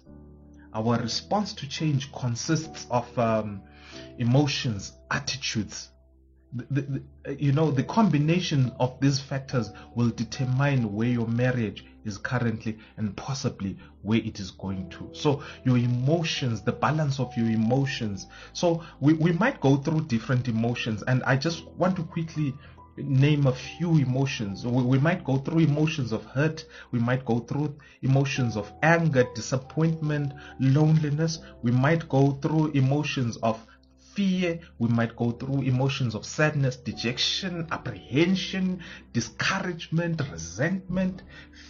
our 0.73 0.97
response 0.97 1.53
to 1.53 1.67
change 1.67 2.11
consists 2.11 2.87
of 2.89 3.19
um, 3.19 3.61
emotions, 4.17 4.93
attitudes. 5.11 5.89
The, 6.55 7.01
you 7.39 7.51
know, 7.51 7.71
the 7.71 7.83
combination 7.83 8.71
of 8.79 8.99
these 8.99 9.19
factors 9.19 9.71
will 9.95 10.09
determine 10.09 10.93
where 10.93 11.07
your 11.07 11.27
marriage 11.27 11.85
is 12.05 12.17
currently 12.17 12.77
and 12.97 13.15
possibly 13.17 13.77
where 14.03 14.19
it 14.19 14.39
is 14.39 14.51
going 14.51 14.89
to. 14.91 15.09
So, 15.13 15.41
your 15.63 15.77
emotions, 15.77 16.61
the 16.61 16.71
balance 16.71 17.19
of 17.19 17.35
your 17.35 17.49
emotions. 17.49 18.27
So, 18.53 18.83
we, 18.99 19.13
we 19.13 19.31
might 19.31 19.61
go 19.61 19.77
through 19.77 20.01
different 20.01 20.47
emotions, 20.47 21.03
and 21.07 21.23
I 21.23 21.37
just 21.37 21.65
want 21.71 21.95
to 21.95 22.03
quickly 22.03 22.53
name 22.97 23.47
a 23.47 23.53
few 23.53 23.97
emotions. 23.97 24.65
We, 24.65 24.83
we, 24.83 24.99
might 24.99 25.23
go 25.23 25.37
through 25.37 25.59
emotions 25.59 26.11
of 26.11 26.23
hurt. 26.25 26.65
We 26.91 26.99
might 26.99 27.25
go 27.25 27.39
through 27.39 27.75
emotions 28.01 28.55
of 28.55 28.71
anger, 28.83 29.25
disappointment, 29.33 30.33
loneliness. 30.59 31.39
We 31.63 31.71
might 31.71 32.07
go 32.07 32.31
through 32.41 32.71
emotions 32.71 33.37
of 33.37 33.65
fear. 34.15 34.59
We 34.79 34.89
might 34.89 35.15
go 35.15 35.31
through 35.31 35.61
emotions 35.63 36.15
of 36.15 36.25
sadness, 36.25 36.75
dejection, 36.75 37.67
apprehension, 37.71 38.81
discouragement, 39.11 40.21
resentment, 40.31 41.23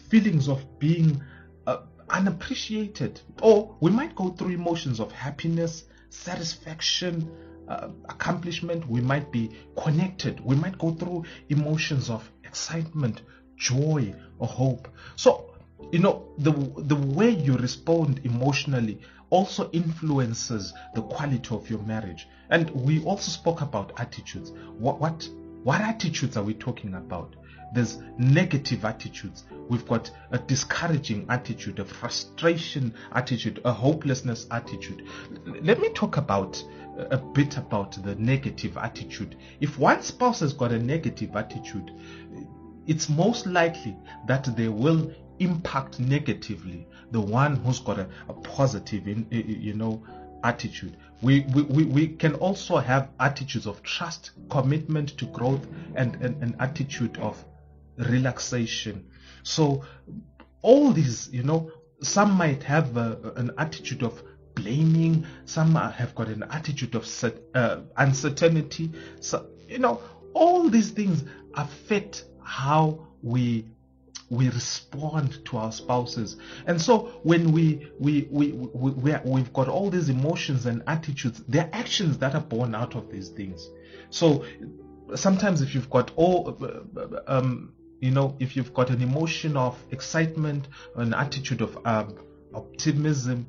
feelings 0.10 0.48
of 0.48 0.80
being 0.80 1.22
uh, 1.68 1.78
unappreciated. 2.10 3.22
Or 3.42 3.76
we 3.80 3.92
might 3.92 4.16
go 4.16 4.30
through 4.30 4.52
emotions 4.52 5.00
of 5.00 5.12
happiness, 5.12 5.86
satisfaction, 6.10 7.30
uh, 7.68 7.90
accomplishment, 8.10 8.88
we 8.90 9.02
might 9.02 9.32
be 9.32 9.50
connected. 9.78 10.40
We 10.44 10.56
might 10.56 10.78
go 10.78 10.92
through 10.92 11.26
emotions 11.50 12.10
of 12.10 12.30
excitement, 12.44 13.22
joy, 13.58 14.14
or 14.40 14.48
hope. 14.48 14.88
So, 15.16 15.56
you 15.92 16.00
know, 16.00 16.28
the 16.38 16.52
the 16.78 16.96
way 16.96 17.30
you 17.30 17.56
respond 17.56 18.22
emotionally 18.24 19.00
also 19.34 19.68
influences 19.72 20.76
the 20.94 21.02
quality 21.02 21.56
of 21.56 21.68
your 21.68 21.80
marriage. 21.80 22.28
And 22.52 22.70
we 22.70 23.04
also 23.04 23.32
spoke 23.32 23.62
about 23.62 23.92
attitudes. 23.98 24.52
What 24.78 25.00
what 25.00 25.28
what 25.64 25.82
attitudes 25.82 26.38
are 26.38 26.44
we 26.44 26.54
talking 26.54 26.94
about? 26.94 27.36
There's 27.74 27.98
negative 28.20 28.86
attitudes. 28.86 29.46
We've 29.70 29.88
got 29.88 30.12
a 30.30 30.38
discouraging 30.38 31.26
attitude, 31.30 31.80
a 31.80 31.86
frustration 31.86 32.94
attitude, 33.14 33.60
a 33.66 33.74
hopelessness 33.74 34.46
attitude. 34.52 35.08
Let 35.64 35.80
me 35.80 35.90
talk 35.90 36.18
about 36.18 36.64
a 36.98 37.18
bit 37.18 37.58
about 37.58 37.94
the 38.04 38.14
negative 38.16 38.78
attitude. 38.78 39.36
If 39.62 39.80
one 39.80 40.04
spouse 40.04 40.42
has 40.42 40.54
got 40.54 40.72
a 40.72 40.78
negative 40.78 41.36
attitude, 41.36 41.90
it's 42.86 43.10
most 43.10 43.48
likely 43.48 43.98
that 44.28 44.56
they 44.56 44.68
will 44.68 45.12
impact 45.40 46.00
negatively 46.00 46.88
the 47.14 47.22
one 47.22 47.56
who's 47.58 47.80
got 47.80 48.00
a, 48.00 48.08
a 48.28 48.34
positive, 48.34 49.08
in, 49.08 49.26
you 49.32 49.74
know, 49.74 50.04
attitude. 50.44 50.98
We, 51.22 51.42
we, 51.54 51.86
we 51.86 52.08
can 52.10 52.34
also 52.36 52.78
have 52.78 53.12
attitudes 53.20 53.66
of 53.66 53.82
trust, 53.84 54.32
commitment 54.50 55.18
to 55.20 55.26
growth, 55.28 55.66
and 55.96 56.16
an 56.16 56.56
attitude 56.60 57.18
of 57.20 57.42
relaxation. 57.98 59.06
So, 59.44 59.86
all 60.62 60.92
these, 60.92 61.30
you 61.32 61.44
know, 61.44 61.72
some 62.02 62.32
might 62.32 62.64
have 62.64 62.98
a, 62.98 63.34
an 63.38 63.52
attitude 63.58 64.04
of 64.04 64.22
blaming. 64.56 65.26
Some 65.46 65.76
have 65.76 66.14
got 66.16 66.28
an 66.28 66.44
attitude 66.50 66.96
of 66.96 67.08
uh, 67.54 67.82
uncertainty. 67.96 68.92
So, 69.22 69.48
you 69.70 69.80
know, 69.80 70.02
all 70.34 70.70
these 70.70 70.92
things 70.92 71.24
affect 71.54 72.26
how 72.44 73.08
we 73.22 73.66
we 74.30 74.50
respond 74.50 75.46
to 75.46 75.58
our 75.58 75.72
spouses. 75.72 76.38
And 76.66 76.82
so 76.82 77.20
when 77.24 77.52
we 77.52 77.92
we 78.00 78.28
we, 78.32 78.52
we, 78.52 78.92
we 78.92 79.16
we've 79.26 79.54
got 79.54 79.68
all 79.68 79.90
these 79.90 80.10
emotions 80.10 80.66
and 80.66 80.84
attitudes 80.88 81.44
they're 81.48 81.70
actions 81.74 82.18
that 82.20 82.36
are 82.36 82.42
born 82.42 82.76
out 82.76 82.96
of 82.96 83.12
these 83.12 83.30
things. 83.30 83.70
So 84.10 84.46
sometimes 85.16 85.62
if 85.62 85.76
you've 85.76 85.90
got 85.90 86.12
all 86.16 86.58
um 87.28 87.74
you 88.00 88.12
know 88.12 88.36
if 88.40 88.56
you've 88.56 88.74
got 88.74 88.90
an 88.90 89.02
emotion 89.02 89.56
of 89.58 89.78
excitement 89.92 90.68
an 90.96 91.14
attitude 91.14 91.62
of 91.62 91.78
um, 91.86 92.16
optimism 92.54 93.46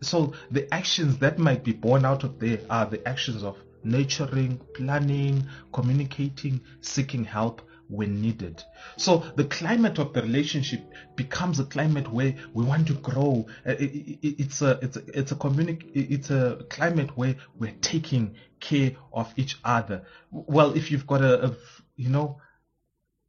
so 0.00 0.32
the 0.50 0.72
actions 0.72 1.18
that 1.18 1.38
might 1.38 1.64
be 1.64 1.72
born 1.72 2.04
out 2.04 2.24
of 2.24 2.38
there 2.38 2.60
are 2.70 2.86
the 2.86 3.06
actions 3.06 3.42
of 3.42 3.56
nurturing, 3.82 4.60
planning, 4.74 5.46
communicating, 5.72 6.60
seeking 6.80 7.24
help 7.24 7.62
when 7.88 8.20
needed. 8.20 8.62
So 8.96 9.24
the 9.36 9.44
climate 9.44 9.98
of 9.98 10.12
the 10.12 10.22
relationship 10.22 10.80
becomes 11.16 11.58
a 11.58 11.64
climate 11.64 12.12
where 12.12 12.34
we 12.52 12.64
want 12.64 12.86
to 12.88 12.94
grow. 12.94 13.46
Uh, 13.66 13.74
it's 13.78 14.62
a 14.62 14.78
it's 14.82 14.96
a 14.96 15.18
it's 15.18 15.32
a 15.32 15.36
communi- 15.36 15.90
it's 15.94 16.30
a 16.30 16.64
climate 16.68 17.16
where 17.16 17.36
we're 17.58 17.76
taking 17.80 18.34
care 18.60 18.92
of 19.12 19.32
each 19.36 19.58
other. 19.64 20.04
Well, 20.30 20.76
if 20.76 20.90
you've 20.90 21.06
got 21.06 21.22
a, 21.22 21.46
a 21.46 21.56
you 21.96 22.10
know 22.10 22.40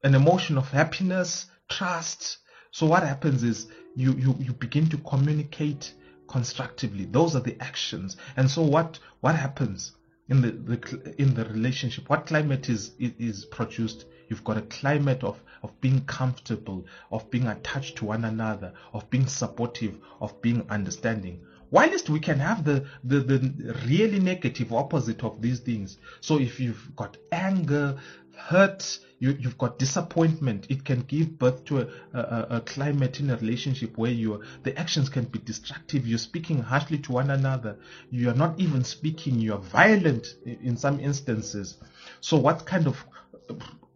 an 0.04 0.16
emotion 0.16 0.58
of 0.58 0.70
happiness, 0.70 1.48
trust, 1.70 2.38
so 2.72 2.86
what 2.86 3.04
happens 3.04 3.44
is 3.44 3.68
you 3.96 4.14
you 4.14 4.36
you 4.40 4.54
begin 4.54 4.88
to 4.90 4.98
communicate 4.98 5.94
constructively. 6.28 7.06
Those 7.06 7.36
are 7.36 7.42
the 7.42 7.58
actions. 7.62 8.18
And 8.38 8.50
so 8.50 8.62
what 8.62 9.00
what 9.22 9.36
happens 9.36 9.94
in 10.30 10.42
the, 10.42 10.52
the 10.52 11.16
in 11.18 11.34
the 11.34 11.46
relationship? 11.46 12.10
What 12.10 12.28
climate 12.28 12.70
is 12.70 12.92
is 13.00 13.46
produced? 13.46 14.06
You've 14.30 14.44
got 14.44 14.58
a 14.58 14.62
climate 14.64 15.24
of 15.24 15.42
of 15.64 15.80
being 15.82 16.06
comfortable, 16.06 16.86
of 17.12 17.30
being 17.30 17.48
attached 17.48 17.98
to 17.98 18.06
one 18.06 18.26
another, 18.26 18.74
of 18.94 19.10
being 19.10 19.26
supportive, 19.28 19.98
of 20.22 20.42
being 20.42 20.66
understanding. 20.70 21.42
Whilst 21.72 22.10
we 22.10 22.20
can 22.20 22.40
have 22.40 22.64
the, 22.64 22.86
the, 23.04 23.20
the 23.20 23.76
really 23.86 24.20
negative 24.20 24.74
opposite 24.74 25.24
of 25.24 25.40
these 25.40 25.60
things. 25.60 25.98
So 26.20 26.40
if 26.40 26.60
you've 26.60 26.96
got 26.96 27.18
anger, 27.32 28.00
hurt, 28.40 29.00
you, 29.20 29.38
you've 29.40 29.58
got 29.58 29.78
disappointment. 29.78 30.68
It 30.70 30.86
can 30.86 31.02
give 31.02 31.38
birth 31.38 31.66
to 31.66 31.82
a, 31.82 31.88
a, 32.18 32.48
a 32.58 32.62
climate 32.62 33.20
in 33.20 33.30
a 33.30 33.36
relationship 33.36 33.98
where 33.98 34.12
you 34.12 34.42
the 34.64 34.78
actions 34.80 35.10
can 35.10 35.26
be 35.26 35.40
destructive. 35.40 36.08
You're 36.08 36.18
speaking 36.18 36.60
harshly 36.60 37.00
to 37.00 37.12
one 37.12 37.30
another. 37.30 37.78
You 38.10 38.30
are 38.30 38.36
not 38.36 38.60
even 38.60 38.84
speaking. 38.84 39.40
You 39.40 39.54
are 39.54 39.60
violent 39.60 40.36
in 40.46 40.78
some 40.78 41.00
instances. 41.00 41.78
So 42.22 42.38
what 42.38 42.66
kind 42.66 42.88
of 42.88 43.06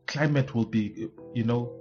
climate 0.07 0.53
will 0.53 0.65
be, 0.65 1.07
you 1.33 1.43
know, 1.43 1.71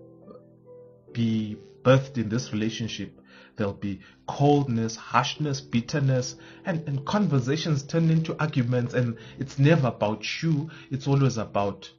be 1.12 1.57
birthed 1.83 2.16
in 2.16 2.28
this 2.28 2.52
relationship? 2.52 3.19
There'll 3.57 3.75
be 3.75 4.00
coldness, 4.26 4.97
harshness, 4.97 5.61
bitterness, 5.61 6.37
and, 6.64 6.88
and 6.88 7.04
conversations 7.04 7.83
turn 7.83 8.09
into 8.09 8.38
arguments. 8.40 8.95
And 8.95 9.19
it's 9.38 9.59
never 9.59 9.88
about 9.88 10.42
you. 10.42 10.71
It's 10.90 11.07
always 11.07 11.37
about 11.37 11.90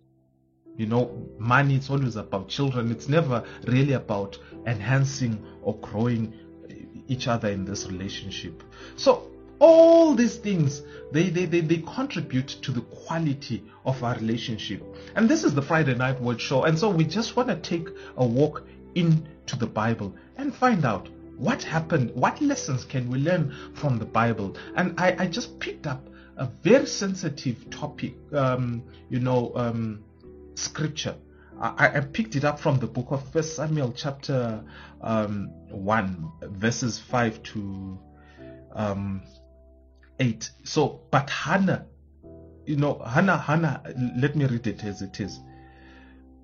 you 0.77 0.87
know, 0.87 1.11
money, 1.37 1.75
it's 1.75 1.89
always 1.89 2.15
about 2.15 2.47
children. 2.47 2.91
It's 2.91 3.07
never 3.07 3.43
really 3.67 3.93
about 3.93 4.37
enhancing 4.65 5.43
or 5.61 5.77
growing 5.77 6.33
each 7.07 7.27
other 7.27 7.49
in 7.49 7.65
this 7.65 7.87
relationship. 7.87 8.63
So 8.95 9.29
all 9.59 10.13
these 10.13 10.35
things 10.35 10.81
they, 11.11 11.29
they, 11.29 11.45
they, 11.45 11.61
they 11.61 11.77
contribute 11.77 12.47
to 12.47 12.71
the 12.71 12.81
quality 12.81 13.63
of 13.85 14.03
our 14.03 14.15
relationship 14.15 14.83
and 15.15 15.29
this 15.29 15.43
is 15.43 15.53
the 15.53 15.61
friday 15.61 15.95
night 15.95 16.19
word 16.19 16.41
show 16.41 16.63
and 16.63 16.77
so 16.77 16.89
we 16.89 17.05
just 17.05 17.35
want 17.37 17.47
to 17.47 17.55
take 17.55 17.87
a 18.17 18.25
walk 18.25 18.65
into 18.95 19.55
the 19.57 19.65
bible 19.65 20.13
and 20.37 20.53
find 20.53 20.83
out 20.83 21.07
what 21.37 21.63
happened 21.63 22.11
what 22.13 22.41
lessons 22.41 22.83
can 22.83 23.09
we 23.09 23.19
learn 23.19 23.55
from 23.73 23.97
the 23.97 24.05
bible 24.05 24.57
and 24.75 24.99
i, 24.99 25.15
I 25.17 25.27
just 25.27 25.57
picked 25.59 25.87
up 25.87 26.09
a 26.35 26.47
very 26.63 26.87
sensitive 26.87 27.69
topic 27.69 28.15
um, 28.33 28.83
you 29.09 29.19
know 29.19 29.53
um, 29.55 30.03
scripture 30.55 31.15
I, 31.59 31.97
I, 31.97 31.99
picked 32.01 32.35
it 32.35 32.43
up 32.43 32.59
from 32.59 32.79
the 32.79 32.87
book 32.87 33.07
of 33.11 33.25
first 33.31 33.55
samuel 33.55 33.93
chapter 33.95 34.63
um, 35.01 35.49
1 35.69 36.31
verses 36.41 36.99
5 36.99 37.43
to 37.43 37.99
um, 38.73 39.21
8. 40.19 40.51
So, 40.63 41.01
but 41.11 41.29
Hannah, 41.29 41.85
you 42.65 42.75
know, 42.75 42.99
Hannah, 42.99 43.37
Hannah, 43.37 43.81
let 44.17 44.35
me 44.35 44.45
read 44.45 44.67
it 44.67 44.83
as 44.83 45.01
it 45.01 45.19
is. 45.19 45.39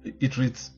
It 0.04 0.38
reads, 0.38 0.72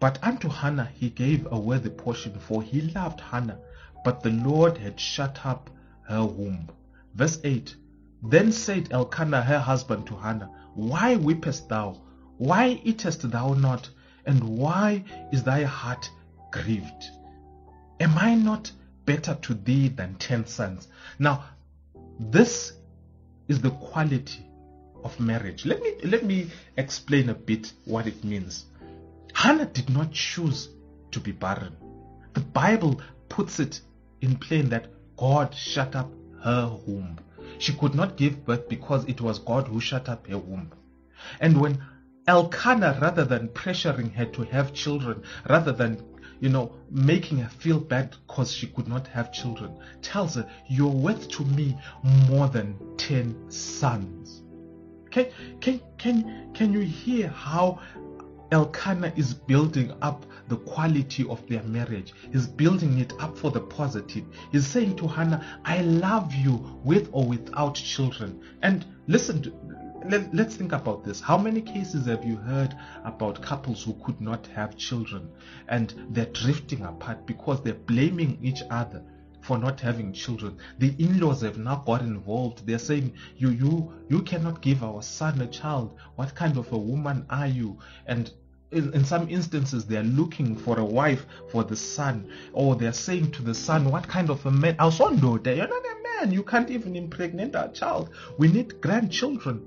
But 0.00 0.18
unto 0.22 0.48
Hannah 0.48 0.90
he 0.94 1.10
gave 1.10 1.46
a 1.50 1.58
worthy 1.58 1.90
portion, 1.90 2.38
for 2.38 2.62
he 2.62 2.82
loved 2.82 3.20
Hannah, 3.20 3.58
but 4.04 4.22
the 4.22 4.30
Lord 4.30 4.78
had 4.78 4.98
shut 4.98 5.44
up 5.44 5.70
her 6.08 6.24
womb. 6.24 6.68
Verse 7.14 7.38
8 7.44 7.76
Then 8.22 8.52
said 8.52 8.92
Elkanah 8.92 9.42
her 9.42 9.58
husband 9.58 10.06
to 10.08 10.16
Hannah, 10.16 10.50
Why 10.74 11.16
weepest 11.16 11.68
thou? 11.68 12.00
Why 12.42 12.80
eatest 12.82 13.30
thou 13.30 13.54
not? 13.54 13.88
And 14.26 14.42
why 14.42 15.04
is 15.30 15.44
thy 15.44 15.62
heart 15.62 16.10
grieved? 16.50 17.04
Am 18.00 18.18
I 18.18 18.34
not 18.34 18.72
better 19.06 19.36
to 19.42 19.54
thee 19.54 19.86
than 19.86 20.16
ten 20.16 20.44
sons? 20.46 20.88
Now, 21.20 21.44
this 22.18 22.72
is 23.46 23.60
the 23.60 23.70
quality 23.70 24.44
of 25.04 25.20
marriage. 25.20 25.64
Let 25.64 25.82
me 25.82 25.94
let 26.02 26.24
me 26.24 26.50
explain 26.76 27.28
a 27.28 27.34
bit 27.34 27.72
what 27.84 28.08
it 28.08 28.24
means. 28.24 28.64
Hannah 29.34 29.66
did 29.66 29.88
not 29.88 30.10
choose 30.10 30.68
to 31.12 31.20
be 31.20 31.30
barren. 31.30 31.76
The 32.34 32.40
Bible 32.40 33.00
puts 33.28 33.60
it 33.60 33.80
in 34.20 34.34
plain 34.34 34.68
that 34.70 34.88
God 35.16 35.54
shut 35.54 35.94
up 35.94 36.10
her 36.42 36.76
womb. 36.88 37.20
She 37.58 37.72
could 37.72 37.94
not 37.94 38.16
give 38.16 38.44
birth 38.44 38.68
because 38.68 39.04
it 39.04 39.20
was 39.20 39.38
God 39.38 39.68
who 39.68 39.80
shut 39.80 40.08
up 40.08 40.26
her 40.26 40.38
womb. 40.38 40.72
And 41.40 41.60
when 41.60 41.80
Elkanah, 42.26 42.98
rather 43.00 43.24
than 43.24 43.48
pressuring 43.48 44.12
her 44.14 44.26
to 44.26 44.42
have 44.44 44.72
children, 44.72 45.22
rather 45.48 45.72
than 45.72 46.02
you 46.42 46.48
know, 46.48 46.72
making 46.90 47.38
her 47.38 47.48
feel 47.48 47.78
bad 47.78 48.16
because 48.26 48.52
she 48.52 48.66
could 48.66 48.88
not 48.88 49.06
have 49.06 49.32
children, 49.32 49.78
tells 50.02 50.34
her, 50.34 50.48
You're 50.68 50.90
worth 50.90 51.28
to 51.30 51.44
me 51.44 51.78
more 52.28 52.48
than 52.48 52.76
10 52.96 53.48
sons. 53.48 54.42
Can, 55.12 55.28
can, 55.60 55.80
can, 55.98 56.52
can 56.52 56.72
you 56.72 56.80
hear 56.80 57.28
how 57.28 57.78
Elkanah 58.50 59.12
is 59.14 59.32
building 59.32 59.92
up 60.02 60.26
the 60.48 60.56
quality 60.56 61.24
of 61.28 61.46
their 61.48 61.62
marriage. 61.62 62.12
He's 62.32 62.46
building 62.46 62.98
it 62.98 63.12
up 63.20 63.38
for 63.38 63.50
the 63.50 63.60
positive. 63.60 64.24
He's 64.50 64.66
saying 64.66 64.96
to 64.96 65.06
Hannah, 65.06 65.60
I 65.64 65.80
love 65.82 66.34
you 66.34 66.80
with 66.84 67.08
or 67.12 67.24
without 67.24 67.76
children. 67.76 68.42
And 68.62 68.84
listen, 69.06 69.42
to, 69.44 69.52
let, 70.06 70.46
us 70.46 70.56
think 70.56 70.72
about 70.72 71.04
this. 71.04 71.20
How 71.20 71.38
many 71.38 71.60
cases 71.60 72.06
have 72.06 72.24
you 72.24 72.36
heard 72.36 72.74
about 73.04 73.42
couples 73.42 73.82
who 73.82 73.94
could 74.04 74.20
not 74.20 74.46
have 74.48 74.76
children 74.76 75.30
and 75.68 75.94
they're 76.10 76.26
drifting 76.26 76.82
apart 76.82 77.26
because 77.26 77.62
they're 77.62 77.74
blaming 77.74 78.38
each 78.42 78.62
other 78.70 79.02
for 79.40 79.58
not 79.58 79.80
having 79.80 80.12
children? 80.12 80.58
The 80.78 80.94
in-laws 80.98 81.42
have 81.42 81.58
now 81.58 81.82
got 81.86 82.02
involved. 82.02 82.66
They're 82.66 82.78
saying, 82.78 83.12
"You, 83.36 83.50
you, 83.50 83.92
you 84.08 84.22
cannot 84.22 84.62
give 84.62 84.82
our 84.82 85.02
son 85.02 85.40
a 85.40 85.46
child. 85.46 85.96
What 86.16 86.34
kind 86.34 86.56
of 86.56 86.72
a 86.72 86.78
woman 86.78 87.26
are 87.30 87.46
you?" 87.46 87.78
And 88.06 88.30
in, 88.72 88.92
in, 88.94 89.04
some 89.04 89.28
instances 89.28 89.84
they 89.84 89.98
are 89.98 90.02
looking 90.02 90.56
for 90.56 90.78
a 90.78 90.84
wife 90.84 91.26
for 91.50 91.62
the 91.62 91.76
son 91.76 92.30
or 92.54 92.74
they're 92.74 92.92
saying 92.92 93.30
to 93.32 93.42
the 93.42 93.54
son 93.54 93.84
what 93.84 94.08
kind 94.08 94.30
of 94.30 94.44
a 94.46 94.50
man 94.50 94.74
our 94.78 94.90
son 94.90 95.18
you're 95.18 95.38
not 95.38 95.84
a 95.84 95.96
man 96.20 96.32
you 96.32 96.42
can't 96.42 96.70
even 96.70 96.96
impregnate 96.96 97.54
our 97.54 97.68
child 97.68 98.08
we 98.38 98.48
need 98.48 98.80
grandchildren 98.80 99.62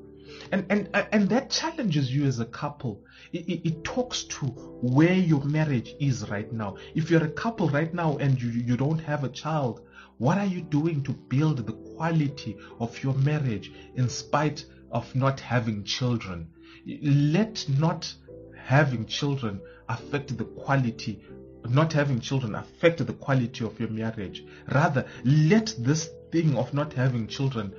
and 0.51 0.65
and 0.69 0.89
and 1.11 1.29
that 1.29 1.49
challenges 1.49 2.13
you 2.13 2.25
as 2.25 2.39
a 2.39 2.45
couple. 2.45 3.01
It, 3.31 3.47
it, 3.47 3.67
it, 3.67 3.83
talks 3.83 4.23
to 4.23 4.45
where 4.45 5.13
your 5.13 5.43
marriage 5.43 5.93
is 5.99 6.29
right 6.29 6.51
now. 6.51 6.77
If 6.93 7.09
you're 7.09 7.23
a 7.23 7.29
couple 7.29 7.69
right 7.69 7.93
now 7.93 8.17
and 8.17 8.41
you 8.41 8.49
you 8.49 8.77
don't 8.77 8.99
have 8.99 9.23
a 9.23 9.29
child 9.29 9.81
what 10.17 10.37
are 10.37 10.45
you 10.45 10.61
doing 10.61 11.03
to 11.03 11.11
build 11.11 11.57
the 11.57 11.73
quality 11.73 12.55
of 12.79 13.03
your 13.03 13.13
marriage 13.15 13.73
in 13.95 14.07
spite 14.07 14.63
of 14.89 15.13
not 15.13 15.41
having 15.41 15.83
children? 15.83 16.47
Let 16.85 17.67
not 17.67 18.13
having 18.55 19.05
children 19.07 19.59
affect 19.89 20.37
the 20.37 20.45
quality 20.45 21.21
not 21.67 21.91
having 21.93 22.19
children 22.19 22.53
affect 22.53 23.05
the 23.05 23.13
quality 23.13 23.65
of 23.65 23.79
your 23.79 23.89
marriage. 23.89 24.45
Rather 24.71 25.03
let 25.23 25.73
this 25.79 26.09
thing 26.31 26.55
of 26.57 26.73
not 26.75 26.93
having 26.93 27.25
children 27.27 27.73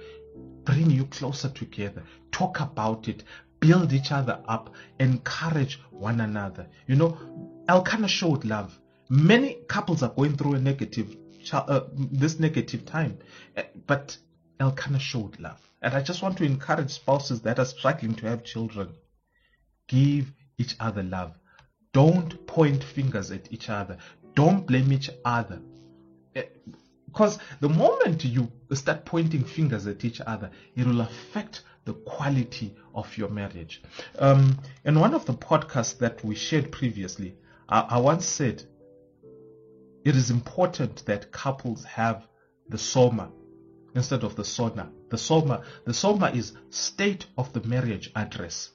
bring 0.67 0.91
you 0.91 1.07
closer 1.07 1.49
together. 1.49 2.03
Talk 2.33 2.61
about 2.61 3.09
it. 3.09 3.25
Build 3.61 3.93
each 3.95 4.13
other 4.13 4.43
up. 4.47 4.75
Encourage 5.01 5.81
one 5.91 6.21
another. 6.21 6.67
You 6.87 6.97
know, 6.97 7.17
Elkanah 7.69 8.09
showed 8.09 8.45
love. 8.45 8.79
Many 9.09 9.55
couples 9.69 10.03
are 10.03 10.11
going 10.11 10.37
through 10.37 10.55
a 10.55 10.61
negative, 10.61 11.17
uh, 11.53 11.81
this 11.95 12.39
negative 12.39 12.85
time, 12.85 13.19
eh, 13.57 13.63
but 13.87 14.19
Elkanah 14.61 14.99
showed 14.99 15.39
love. 15.41 15.61
And 15.81 15.95
I 15.95 16.03
just 16.03 16.23
want 16.23 16.37
to 16.39 16.45
encourage 16.45 16.91
spouses 16.91 17.41
that 17.43 17.59
are 17.59 17.65
struggling 17.65 18.15
to 18.17 18.27
have 18.27 18.45
children. 18.45 18.89
Give 19.87 20.33
each 20.59 20.75
other 20.81 21.05
love. 21.05 21.39
Don't 21.93 22.47
point 22.47 22.83
fingers 22.83 23.31
at 23.31 23.53
each 23.53 23.71
other. 23.71 23.97
Don't 24.35 24.67
blame 24.67 24.93
each 24.93 25.09
other. 25.25 25.63
Because 27.17 27.39
the 27.61 27.71
moment 27.71 28.27
you 28.27 28.53
start 28.75 29.07
pointing 29.07 29.43
fingers 29.43 29.87
at 29.87 30.05
each 30.05 30.21
other, 30.21 30.51
it 30.75 30.87
will 30.87 31.01
affect 31.01 31.63
the 31.87 31.95
quality 31.95 32.77
of 32.95 33.17
your 33.17 33.31
marriage. 33.31 33.83
Um, 34.19 34.59
in 34.85 35.01
one 35.01 35.15
of 35.15 35.25
the 35.25 35.33
podcasts 35.33 35.97
that 36.01 36.23
we 36.23 36.35
shared 36.35 36.71
previously, 36.71 37.35
I, 37.71 37.81
I 37.89 37.99
once 38.01 38.27
said 38.27 38.65
it 40.05 40.15
is 40.15 40.31
important 40.31 41.07
that 41.07 41.33
couples 41.33 41.85
have 41.85 42.29
the 42.69 42.77
soma 42.77 43.31
instead 43.95 44.23
of 44.23 44.37
the 44.37 44.45
sona. 44.45 44.91
The 45.09 45.17
soma, 45.17 45.63
the 45.87 45.95
soma 45.95 46.33
is 46.33 46.53
state 46.69 47.25
of 47.39 47.51
the 47.55 47.63
marriage 47.67 48.13
address. 48.15 48.73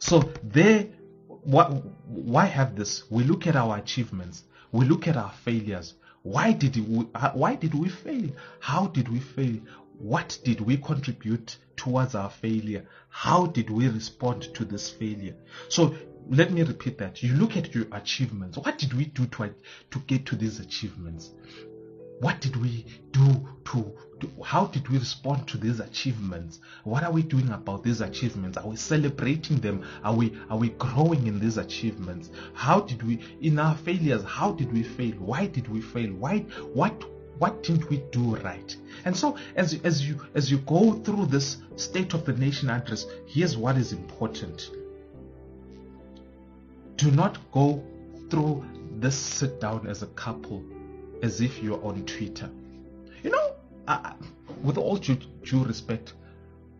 So 0.00 0.32
there, 0.42 0.88
what, 1.28 1.68
why 2.08 2.46
have 2.46 2.74
this? 2.74 3.08
We 3.08 3.22
look 3.22 3.46
at 3.46 3.54
our 3.54 3.76
achievements. 3.76 4.42
We 4.72 4.84
look 4.84 5.06
at 5.06 5.16
our 5.16 5.30
failures. 5.44 5.94
Why 6.28 6.52
did 6.52 6.76
we, 6.76 7.06
uh, 7.14 7.30
why 7.30 7.54
did 7.54 7.72
we 7.72 7.88
fail? 7.88 8.28
How 8.60 8.88
did 8.88 9.08
we 9.08 9.18
fail? 9.18 9.60
What 9.98 10.38
did 10.44 10.60
we 10.60 10.76
contribute 10.76 11.56
towards 11.74 12.14
our 12.14 12.28
failure? 12.28 12.86
How 13.08 13.46
did 13.46 13.70
we 13.70 13.88
respond 13.88 14.42
to 14.52 14.66
this 14.66 14.90
failure? 14.90 15.34
So 15.70 15.94
let 16.28 16.52
me 16.52 16.62
repeat 16.64 16.98
that. 16.98 17.22
You 17.22 17.34
look 17.34 17.56
at 17.56 17.74
your 17.74 17.86
achievements. 17.92 18.58
What 18.58 18.76
did 18.76 18.92
we 18.92 19.06
do 19.06 19.24
to, 19.24 19.54
to 19.90 19.98
get 20.00 20.26
to 20.26 20.36
these 20.36 20.60
achievements? 20.60 21.30
What 22.20 22.40
did 22.40 22.56
we 22.56 22.84
do 23.12 23.46
to, 23.66 23.92
to, 24.20 24.30
how 24.42 24.66
did 24.66 24.88
we 24.88 24.98
respond 24.98 25.46
to 25.48 25.56
these 25.56 25.78
achievements? 25.78 26.58
What 26.82 27.04
are 27.04 27.12
we 27.12 27.22
doing 27.22 27.48
about 27.50 27.84
these 27.84 28.00
achievements? 28.00 28.58
Are 28.58 28.66
we 28.66 28.76
celebrating 28.76 29.58
them? 29.58 29.84
Are 30.02 30.14
we 30.14 30.36
are 30.50 30.56
we 30.56 30.70
growing 30.70 31.28
in 31.28 31.38
these 31.38 31.58
achievements? 31.58 32.30
How 32.54 32.80
did 32.80 33.04
we 33.04 33.20
in 33.40 33.58
our 33.58 33.76
failures, 33.76 34.24
how 34.24 34.52
did 34.52 34.72
we 34.72 34.82
fail? 34.82 35.12
Why 35.12 35.46
did 35.46 35.68
we 35.68 35.80
fail? 35.80 36.10
Why 36.14 36.38
what 36.72 37.04
what 37.38 37.62
didn't 37.62 37.88
we 37.88 37.98
do 38.10 38.34
right? 38.36 38.76
And 39.04 39.16
so 39.16 39.36
as 39.54 39.78
as 39.84 40.06
you 40.08 40.20
as 40.34 40.50
you 40.50 40.58
go 40.58 40.94
through 41.04 41.26
this 41.26 41.58
state 41.76 42.14
of 42.14 42.24
the 42.24 42.32
nation 42.32 42.68
address, 42.68 43.06
here's 43.26 43.56
what 43.56 43.76
is 43.76 43.92
important. 43.92 44.70
Do 46.96 47.12
not 47.12 47.38
go 47.52 47.84
through 48.28 48.64
this 48.96 49.14
sit 49.14 49.60
down 49.60 49.86
as 49.86 50.02
a 50.02 50.08
couple 50.08 50.64
as 51.22 51.40
if 51.40 51.62
you're 51.62 51.82
on 51.84 52.04
Twitter. 52.06 52.50
You 53.22 53.30
know, 53.30 53.52
uh, 53.86 54.12
with 54.62 54.78
all 54.78 54.96
due, 54.96 55.16
due 55.42 55.64
respect, 55.64 56.14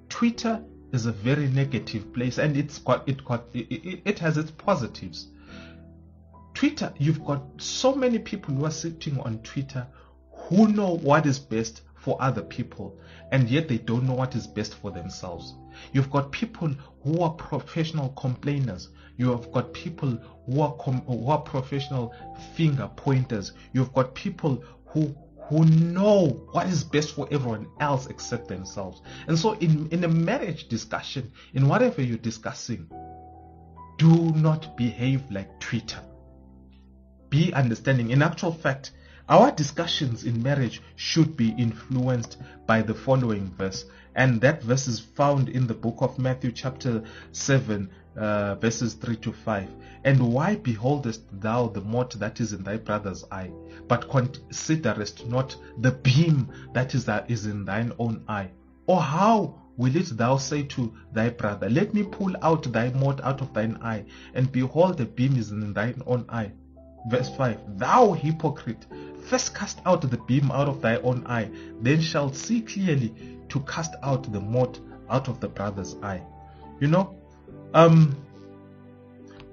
Twitter 0.08 0.62
is 0.92 1.06
a 1.06 1.12
very 1.12 1.48
negative 1.48 2.12
place, 2.14 2.38
and 2.38 2.56
it's 2.56 2.80
it 3.06 3.24
got 3.24 3.46
it, 3.52 4.00
it 4.04 4.18
has 4.18 4.36
its 4.36 4.50
positives. 4.50 5.28
Twitter, 6.54 6.92
you've 6.98 7.24
got 7.24 7.42
so 7.58 7.94
many 7.94 8.18
people 8.18 8.54
who 8.54 8.64
are 8.64 8.70
sitting 8.70 9.20
on 9.20 9.38
Twitter 9.42 9.86
who 10.32 10.68
know 10.68 10.96
what 10.96 11.26
is 11.26 11.38
best 11.38 11.82
for 11.94 12.20
other 12.20 12.42
people 12.42 12.98
and 13.30 13.48
yet 13.50 13.68
they 13.68 13.78
don't 13.78 14.06
know 14.06 14.14
what 14.14 14.34
is 14.34 14.46
best 14.46 14.74
for 14.74 14.90
themselves. 14.90 15.54
You've 15.92 16.10
got 16.10 16.32
people 16.32 16.74
who 17.02 17.20
are 17.20 17.30
professional 17.30 18.10
complainers. 18.10 18.88
You 19.16 19.30
have 19.30 19.50
got 19.52 19.72
people 19.72 20.18
who 20.46 20.60
are, 20.60 20.74
com- 20.74 21.02
who 21.02 21.28
are 21.28 21.40
professional 21.40 22.14
finger 22.54 22.90
pointers. 22.96 23.52
You've 23.72 23.92
got 23.92 24.14
people 24.14 24.62
who 24.86 25.14
who 25.48 25.64
know 25.64 26.26
what 26.52 26.66
is 26.66 26.84
best 26.84 27.14
for 27.14 27.26
everyone 27.30 27.66
else 27.80 28.06
except 28.08 28.48
themselves. 28.48 29.00
And 29.26 29.38
so 29.38 29.52
in, 29.54 29.88
in 29.88 30.04
a 30.04 30.08
marriage 30.08 30.68
discussion, 30.68 31.32
in 31.54 31.68
whatever 31.68 32.02
you're 32.02 32.18
discussing, 32.18 32.86
do 33.96 34.32
not 34.32 34.76
behave 34.76 35.22
like 35.30 35.58
Twitter. 35.58 36.00
Be 37.30 37.52
understanding. 37.54 38.10
In 38.10 38.22
actual 38.22 38.52
fact, 38.52 38.92
our 39.28 39.50
discussions 39.50 40.24
in 40.24 40.42
marriage 40.42 40.82
should 40.96 41.36
be 41.36 41.50
influenced 41.58 42.38
by 42.66 42.82
the 42.82 42.94
following 42.94 43.50
verse, 43.58 43.84
and 44.14 44.40
that 44.40 44.62
verse 44.62 44.88
is 44.88 45.00
found 45.00 45.48
in 45.48 45.66
the 45.66 45.74
book 45.74 45.96
of 46.00 46.18
Matthew, 46.18 46.52
chapter 46.52 47.02
7, 47.32 47.90
uh, 48.16 48.54
verses 48.56 48.94
3 48.94 49.16
to 49.16 49.32
5. 49.32 49.68
And 50.04 50.32
why 50.32 50.56
beholdest 50.56 51.22
thou 51.40 51.68
the 51.68 51.80
mote 51.80 52.18
that 52.18 52.40
is 52.40 52.52
in 52.52 52.62
thy 52.62 52.76
brother's 52.76 53.24
eye, 53.30 53.50
but 53.86 54.08
considerest 54.08 55.26
not 55.26 55.56
the 55.78 55.92
beam 55.92 56.48
that 56.72 56.94
is, 56.94 57.04
that 57.04 57.30
is 57.30 57.46
in 57.46 57.64
thine 57.64 57.92
own 57.98 58.24
eye? 58.28 58.50
Or 58.86 59.00
how 59.00 59.60
will 59.76 59.94
it 59.94 60.16
thou 60.16 60.36
say 60.36 60.62
to 60.62 60.92
thy 61.12 61.28
brother, 61.30 61.68
Let 61.70 61.94
me 61.94 62.02
pull 62.02 62.34
out 62.42 62.70
thy 62.72 62.90
mote 62.90 63.20
out 63.20 63.40
of 63.40 63.54
thine 63.54 63.78
eye, 63.82 64.04
and 64.34 64.50
behold, 64.50 64.98
the 64.98 65.04
beam 65.04 65.36
is 65.36 65.50
in 65.50 65.72
thine 65.72 66.02
own 66.06 66.24
eye? 66.28 66.52
Verse 67.08 67.28
5 67.36 67.78
Thou 67.78 68.12
hypocrite, 68.12 68.86
first 69.26 69.54
cast 69.54 69.80
out 69.86 70.02
the 70.02 70.16
beam 70.26 70.50
out 70.50 70.68
of 70.68 70.80
thy 70.80 70.96
own 70.96 71.24
eye, 71.26 71.50
then 71.80 72.00
shalt 72.00 72.34
see 72.34 72.60
clearly 72.60 73.37
to 73.48 73.60
cast 73.60 73.94
out 74.02 74.30
the 74.32 74.40
mote 74.40 74.80
out 75.10 75.28
of 75.28 75.40
the 75.40 75.48
brother's 75.48 75.96
eye. 76.02 76.22
You 76.80 76.88
know, 76.88 77.16
um, 77.74 78.16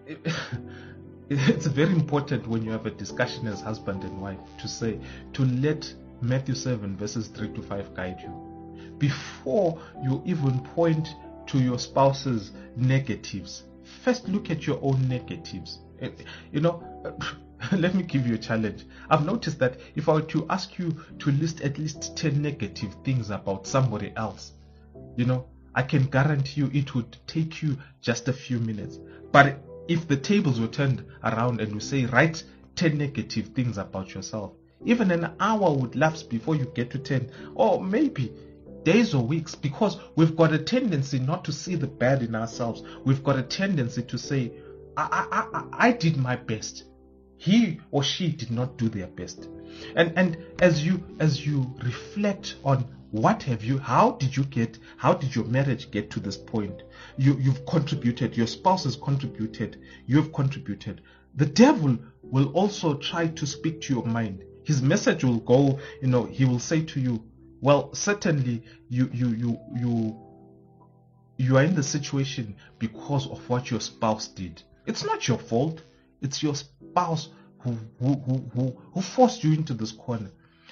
it, 0.05 0.19
it's 1.29 1.65
very 1.65 1.93
important 1.93 2.47
when 2.47 2.63
you 2.63 2.71
have 2.71 2.85
a 2.85 2.91
discussion 2.91 3.47
as 3.47 3.61
husband 3.61 4.03
and 4.03 4.21
wife 4.21 4.39
to 4.59 4.67
say, 4.67 4.99
to 5.33 5.45
let 5.45 5.91
Matthew 6.21 6.55
7 6.55 6.95
verses 6.97 7.27
3 7.27 7.53
to 7.53 7.61
5 7.61 7.95
guide 7.95 8.19
you. 8.21 8.95
Before 8.97 9.81
you 10.03 10.21
even 10.25 10.59
point 10.75 11.07
to 11.47 11.59
your 11.59 11.79
spouse's 11.79 12.51
negatives, 12.75 13.63
first 14.03 14.27
look 14.27 14.49
at 14.49 14.65
your 14.65 14.79
own 14.81 15.07
negatives. 15.07 15.79
Eh, 16.01 16.09
you 16.51 16.61
know, 16.61 16.83
let 17.71 17.95
me 17.95 18.03
give 18.03 18.27
you 18.27 18.35
a 18.35 18.39
challenge. 18.39 18.85
I've 19.09 19.25
noticed 19.25 19.59
that 19.59 19.77
if 19.95 20.09
I 20.09 20.13
were 20.13 20.21
to 20.23 20.45
ask 20.49 20.77
you 20.77 20.95
to 21.19 21.31
list 21.31 21.61
at 21.61 21.77
least 21.77 22.17
10 22.17 22.41
negative 22.41 22.95
things 23.03 23.29
about 23.29 23.67
somebody 23.67 24.13
else, 24.15 24.53
you 25.15 25.25
know, 25.25 25.47
I 25.73 25.83
can 25.83 26.05
guarantee 26.05 26.61
you 26.61 26.71
it 26.73 26.95
would 26.95 27.17
take 27.27 27.61
you 27.61 27.77
just 28.01 28.27
a 28.27 28.33
few 28.33 28.59
minutes. 28.59 28.99
But 29.31 29.61
if 29.87 30.07
the 30.07 30.17
tables 30.17 30.59
were 30.59 30.67
turned 30.67 31.05
around 31.23 31.61
and 31.61 31.73
we 31.73 31.79
say, 31.79 32.05
write 32.05 32.43
10 32.75 32.97
negative 32.97 33.47
things 33.49 33.77
about 33.77 34.13
yourself, 34.13 34.53
even 34.85 35.11
an 35.11 35.35
hour 35.39 35.73
would 35.73 35.95
lapse 35.95 36.23
before 36.23 36.55
you 36.55 36.71
get 36.75 36.91
to 36.91 36.99
10, 36.99 37.31
or 37.55 37.83
maybe 37.83 38.33
days 38.83 39.13
or 39.13 39.23
weeks, 39.25 39.55
because 39.55 39.97
we've 40.15 40.35
got 40.35 40.53
a 40.53 40.59
tendency 40.59 41.19
not 41.19 41.43
to 41.45 41.51
see 41.51 41.75
the 41.75 41.87
bad 41.87 42.21
in 42.21 42.35
ourselves. 42.35 42.83
We've 43.03 43.23
got 43.23 43.39
a 43.39 43.43
tendency 43.43 44.03
to 44.03 44.17
say, 44.17 44.53
I, 44.95 45.27
I, 45.31 45.59
I, 45.59 45.87
I 45.87 45.91
did 45.91 46.17
my 46.17 46.35
best. 46.35 46.85
He 47.37 47.79
or 47.91 48.03
she 48.03 48.29
did 48.29 48.51
not 48.51 48.77
do 48.77 48.89
their 48.89 49.07
best. 49.07 49.49
And 49.95 50.13
and 50.15 50.37
as 50.59 50.85
you 50.85 51.03
as 51.19 51.45
you 51.45 51.73
reflect 51.83 52.55
on 52.63 52.85
what 53.11 53.43
have 53.43 53.63
you 53.63 53.77
how 53.77 54.11
did 54.11 54.35
you 54.35 54.43
get 54.45 54.77
how 54.97 55.13
did 55.13 55.35
your 55.35 55.45
marriage 55.45 55.89
get 55.91 56.09
to 56.11 56.19
this 56.19 56.35
point 56.35 56.83
you 57.17 57.37
you've 57.39 57.65
contributed 57.65 58.35
your 58.35 58.47
spouse 58.47 58.83
has 58.83 58.97
contributed 58.97 59.81
you 60.05 60.17
have 60.17 60.33
contributed 60.33 61.01
the 61.35 61.45
devil 61.45 61.97
will 62.23 62.51
also 62.51 62.95
try 62.95 63.27
to 63.27 63.45
speak 63.45 63.79
to 63.79 63.93
your 63.93 64.05
mind 64.05 64.43
his 64.63 64.81
message 64.81 65.23
will 65.23 65.39
go 65.39 65.79
you 66.01 66.09
know 66.09 66.25
he 66.25 66.43
will 66.43 66.59
say 66.59 66.81
to 66.81 66.99
you 66.99 67.23
well 67.61 67.93
certainly 67.93 68.61
you 68.89 69.09
you 69.13 69.29
you 69.29 69.59
you 69.77 70.17
you 71.37 71.57
are 71.57 71.63
in 71.63 71.75
the 71.75 71.83
situation 71.83 72.53
because 72.79 73.27
of 73.27 73.49
what 73.49 73.71
your 73.71 73.79
spouse 73.79 74.27
did 74.27 74.61
it's 74.85 75.03
not 75.03 75.27
your 75.27 75.37
fault. 75.37 75.81
It's 76.21 76.43
your 76.43 76.53
spouse 76.95 77.27
who, 77.59 77.77
who, 77.99 78.13
who, 78.53 78.77
who, 78.93 79.01
forced 79.01 79.43
you 79.43 79.53
into 79.53 79.73
this 79.73 79.91
corner. 79.91 80.31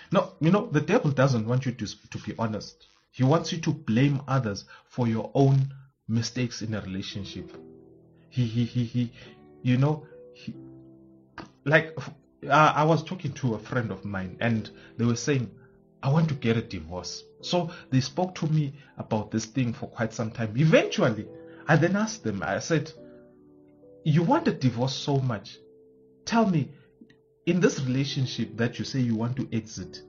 No, 0.09 0.31
you 0.39 0.51
know, 0.51 0.67
the 0.67 0.79
devil 0.79 1.11
doesn't 1.11 1.45
want 1.45 1.65
you 1.65 1.73
to, 1.73 2.09
to 2.11 2.17
be 2.19 2.33
honest. 2.39 2.87
He 3.11 3.25
wants 3.25 3.51
you 3.51 3.59
to 3.59 3.71
blame 3.71 4.21
others 4.25 4.63
for 4.85 5.05
your 5.05 5.31
own 5.33 5.73
mistakes 6.07 6.61
in 6.61 6.75
a 6.75 6.81
relationship. 6.81 7.51
He, 8.29 8.45
he, 8.45 8.63
he, 8.63 8.85
he, 8.85 9.11
you 9.63 9.77
know, 9.77 10.07
he, 10.33 10.55
like, 11.65 11.93
uh, 12.47 12.73
I 12.73 12.85
was 12.85 13.03
talking 13.03 13.33
to 13.33 13.55
a 13.55 13.59
friend 13.59 13.91
of 13.91 14.05
mine 14.05 14.37
and 14.39 14.69
they 14.97 15.03
were 15.03 15.17
saying, 15.17 15.51
I 16.01 16.09
want 16.09 16.29
to 16.29 16.35
get 16.35 16.55
a 16.55 16.61
divorce. 16.61 17.23
So 17.41 17.69
they 17.89 17.99
spoke 17.99 18.33
to 18.35 18.47
me 18.47 18.73
about 18.97 19.29
this 19.29 19.45
thing 19.45 19.73
for 19.73 19.87
quite 19.87 20.13
some 20.13 20.31
time. 20.31 20.53
Eventually, 20.55 21.27
I 21.67 21.75
then 21.75 21.97
asked 21.97 22.23
them, 22.23 22.43
I 22.43 22.59
said, 22.59 22.93
you 24.05 24.23
want 24.23 24.47
a 24.47 24.53
divorce 24.53 24.95
so 24.95 25.17
much. 25.19 25.57
Tell 26.25 26.45
me, 26.45 26.71
in 27.45 27.59
this 27.59 27.81
relationship 27.81 28.57
that 28.57 28.79
you 28.79 28.85
say 28.85 28.99
you 28.99 29.15
want 29.15 29.35
to 29.37 29.47
exit, 29.51 30.01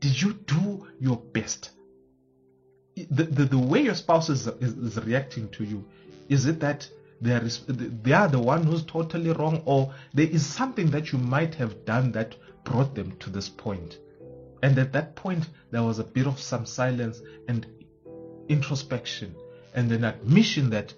did 0.00 0.20
you 0.20 0.32
do 0.32 0.86
your 0.98 1.16
best? 1.16 1.70
The, 2.96 3.24
the, 3.24 3.44
the 3.44 3.58
way 3.58 3.82
your 3.82 3.94
spouse 3.94 4.30
is, 4.30 4.46
is, 4.46 4.72
is 4.72 5.04
reacting 5.04 5.48
to 5.50 5.64
you, 5.64 5.84
is 6.28 6.46
it 6.46 6.60
that 6.60 6.88
they 7.20 7.32
are, 7.32 7.40
they 7.40 8.12
are 8.12 8.28
the 8.28 8.40
one 8.40 8.64
who's 8.64 8.84
totally 8.84 9.32
wrong, 9.32 9.62
or 9.66 9.92
there 10.14 10.26
is 10.28 10.44
something 10.46 10.90
that 10.90 11.12
you 11.12 11.18
might 11.18 11.54
have 11.56 11.84
done 11.84 12.12
that 12.12 12.34
brought 12.64 12.94
them 12.94 13.16
to 13.18 13.30
this 13.30 13.48
point? 13.48 13.98
And 14.62 14.78
at 14.78 14.92
that 14.92 15.16
point, 15.16 15.48
there 15.70 15.82
was 15.82 15.98
a 15.98 16.04
bit 16.04 16.26
of 16.26 16.40
some 16.40 16.64
silence 16.64 17.20
and 17.48 17.66
introspection, 18.48 19.34
and 19.74 19.92
an 19.92 20.04
admission 20.04 20.70
that 20.70 20.94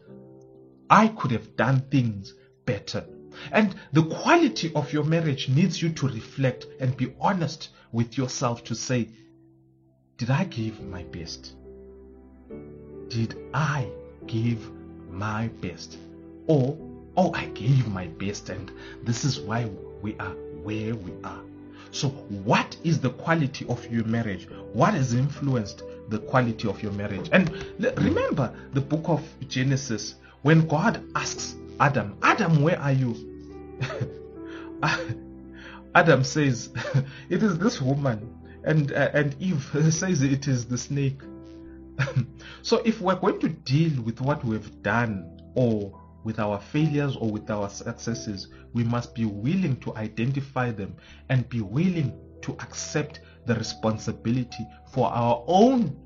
I 0.89 1.09
could 1.09 1.33
have 1.33 1.57
done 1.57 1.81
things 1.91 2.35
better. 2.65 3.05
And 3.51 3.75
the 3.93 4.05
quality 4.05 4.73
of 4.75 4.93
your 4.93 5.05
marriage 5.05 5.49
needs 5.49 5.81
you 5.81 5.91
to 5.91 6.09
reflect 6.09 6.67
and 6.81 6.97
be 6.97 7.15
honest 7.21 7.71
with 7.93 8.17
yourself 8.17 8.65
to 8.65 8.75
say, 8.75 9.09
Did 10.19 10.31
I 10.31 10.45
give 10.45 10.81
my 10.81 11.03
best? 11.05 11.55
Did 13.09 13.37
I 13.53 13.89
give 14.27 14.71
my 15.11 15.49
best? 15.61 15.99
Or, 16.47 16.77
Oh, 17.15 17.33
I 17.35 17.47
gave 17.47 17.89
my 17.89 18.07
best, 18.07 18.49
and 18.49 18.73
this 19.03 19.25
is 19.25 19.39
why 19.39 19.69
we 20.01 20.17
are 20.19 20.35
where 20.63 20.95
we 20.95 21.13
are. 21.25 21.43
So, 21.91 22.09
what 22.09 22.75
is 22.85 23.01
the 23.01 23.11
quality 23.11 23.67
of 23.69 23.87
your 23.91 24.05
marriage? 24.05 24.49
What 24.73 24.95
has 24.95 25.13
influenced 25.13 25.83
the 26.09 26.19
quality 26.19 26.69
of 26.69 26.83
your 26.83 26.93
marriage? 26.93 27.29
And 27.31 27.51
remember 27.79 28.55
the 28.73 28.81
book 28.81 29.05
of 29.09 29.23
Genesis 29.47 30.15
when 30.41 30.67
God 30.67 31.05
asks 31.15 31.57
Adam, 31.83 32.17
Adam, 32.23 32.63
where 32.63 32.79
are 32.79 32.93
you? 32.93 33.13
Adam 35.97 36.23
says, 36.23 36.71
It 37.29 37.43
is 37.43 37.59
this 37.59 37.83
woman. 37.83 38.39
And, 38.63 38.93
uh, 38.93 39.11
and 39.13 39.35
Eve 39.41 39.69
says 39.93 40.23
it 40.23 40.47
is 40.47 40.65
the 40.67 40.79
snake. 40.79 41.21
so 42.63 42.77
if 42.85 43.01
we're 43.01 43.17
going 43.17 43.41
to 43.41 43.49
deal 43.49 44.01
with 44.03 44.21
what 44.21 44.45
we've 44.45 44.81
done 44.85 45.41
or 45.57 46.01
with 46.23 46.39
our 46.39 46.61
failures 46.61 47.17
or 47.17 47.29
with 47.29 47.51
our 47.51 47.69
successes, 47.69 48.47
we 48.75 48.85
must 48.85 49.13
be 49.13 49.25
willing 49.25 49.75
to 49.81 49.93
identify 49.97 50.71
them 50.71 50.95
and 51.31 51.49
be 51.49 51.63
willing 51.63 52.17
to 52.43 52.53
accept 52.61 53.19
the 53.47 53.57
responsibility 53.57 54.69
for 54.93 55.09
our 55.09 55.43
own 55.49 55.99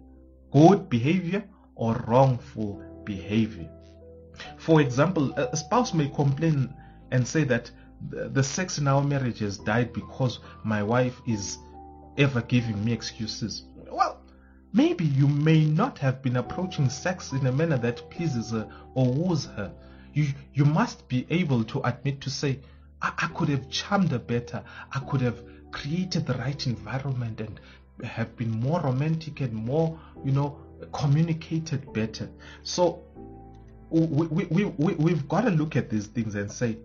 good 0.52 0.88
behavior 0.88 1.44
or 1.74 2.02
wrongful 2.06 2.82
behavior. 3.04 3.70
For 4.58 4.80
example, 4.80 5.32
a 5.34 5.56
spouse 5.56 5.94
may 5.94 6.08
complain 6.08 6.74
and 7.10 7.26
say 7.26 7.44
that 7.44 7.70
the 8.10 8.42
sex 8.42 8.78
in 8.78 8.88
our 8.88 9.02
marriage 9.02 9.38
has 9.38 9.58
died 9.58 9.92
because 9.92 10.40
my 10.64 10.82
wife 10.82 11.20
is 11.26 11.58
ever 12.18 12.42
giving 12.42 12.84
me 12.84 12.92
excuses. 12.92 13.64
Well, 13.90 14.20
maybe 14.72 15.04
you 15.04 15.28
may 15.28 15.64
not 15.64 15.98
have 15.98 16.22
been 16.22 16.36
approaching 16.36 16.90
sex 16.90 17.32
in 17.32 17.46
a 17.46 17.52
manner 17.52 17.78
that 17.78 18.10
pleases 18.10 18.50
her 18.50 18.68
or 18.94 19.12
woos 19.12 19.46
her. 19.46 19.72
You, 20.12 20.28
you 20.54 20.64
must 20.64 21.08
be 21.08 21.26
able 21.30 21.64
to 21.64 21.80
admit 21.86 22.20
to 22.22 22.30
say, 22.30 22.60
I, 23.02 23.12
I 23.18 23.26
could 23.28 23.48
have 23.48 23.68
charmed 23.70 24.10
her 24.10 24.18
better. 24.18 24.62
I 24.92 25.00
could 25.00 25.20
have 25.20 25.42
created 25.70 26.26
the 26.26 26.34
right 26.34 26.66
environment 26.66 27.40
and 27.40 27.60
have 28.04 28.36
been 28.36 28.50
more 28.50 28.80
romantic 28.80 29.40
and 29.40 29.52
more, 29.54 29.98
you 30.24 30.32
know, 30.32 30.58
communicated 30.92 31.92
better. 31.92 32.28
So 32.62 33.02
we, 33.90 34.26
we, 34.26 34.44
we, 34.44 34.64
we, 34.64 34.94
we've 34.94 35.28
got 35.28 35.42
to 35.42 35.50
look 35.50 35.76
at 35.76 35.90
these 35.90 36.06
things 36.06 36.34
and 36.34 36.50
say, 36.50 36.78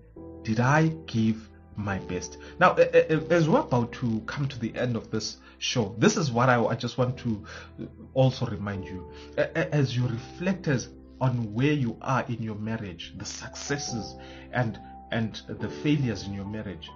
did 0.43 0.59
I 0.59 0.87
give 1.07 1.49
my 1.75 1.99
best. 1.99 2.37
Now, 2.59 2.73
as 2.75 3.47
we're 3.47 3.59
about 3.59 3.91
to 3.93 4.21
come 4.25 4.47
to 4.47 4.59
the 4.59 4.75
end 4.75 4.95
of 4.95 5.09
this 5.09 5.37
show, 5.59 5.95
this 5.97 6.17
is 6.17 6.31
what 6.31 6.49
I, 6.49 6.63
I 6.63 6.75
just 6.75 6.97
want 6.97 7.17
to 7.19 7.43
uh, 7.81 7.85
also 8.13 8.45
remind 8.45 8.85
you. 8.85 9.09
As 9.37 9.95
you 9.95 10.07
reflect 10.07 10.67
as 10.67 10.89
on 11.21 11.53
where 11.53 11.71
you 11.71 11.97
are 12.01 12.25
in 12.27 12.41
your 12.41 12.55
marriage, 12.55 13.13
the 13.17 13.25
successes 13.25 14.15
and 14.51 14.79
and 15.11 15.41
the 15.47 15.69
failures 15.69 16.23
in 16.23 16.33
your 16.33 16.45
marriage. 16.45 16.89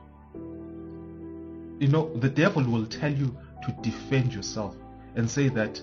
You 1.80 1.90
know, 1.90 2.14
the 2.16 2.30
devil 2.30 2.64
will 2.64 2.86
tell 2.86 3.12
you 3.12 3.38
to 3.66 3.76
defend 3.82 4.34
yourself 4.34 4.76
and 5.16 5.30
say 5.30 5.50
that 5.50 5.82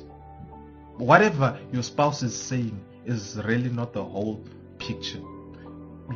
whatever 0.96 1.58
your 1.72 1.82
spouse 1.82 2.22
is 2.22 2.34
saying 2.34 2.82
is 3.06 3.40
really 3.44 3.70
not 3.70 3.92
the 3.92 4.04
whole 4.04 4.44
picture. 4.78 5.20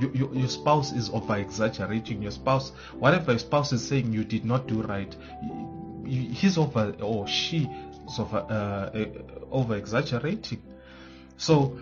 Your, 0.00 0.14
your, 0.14 0.34
your 0.34 0.48
spouse 0.48 0.92
is 0.92 1.10
over 1.10 1.36
exaggerating. 1.36 2.22
Your 2.22 2.32
spouse, 2.32 2.70
whatever 2.98 3.32
your 3.32 3.38
spouse 3.38 3.72
is 3.72 3.86
saying, 3.86 4.12
you 4.12 4.24
did 4.24 4.44
not 4.44 4.66
do 4.66 4.82
right. 4.82 5.14
He's 6.04 6.58
over 6.58 6.94
or 7.00 7.26
she 7.26 7.68
is 8.08 8.18
over 8.18 8.38
uh, 8.38 9.06
over 9.50 9.76
exaggerating. 9.76 10.62
So 11.36 11.78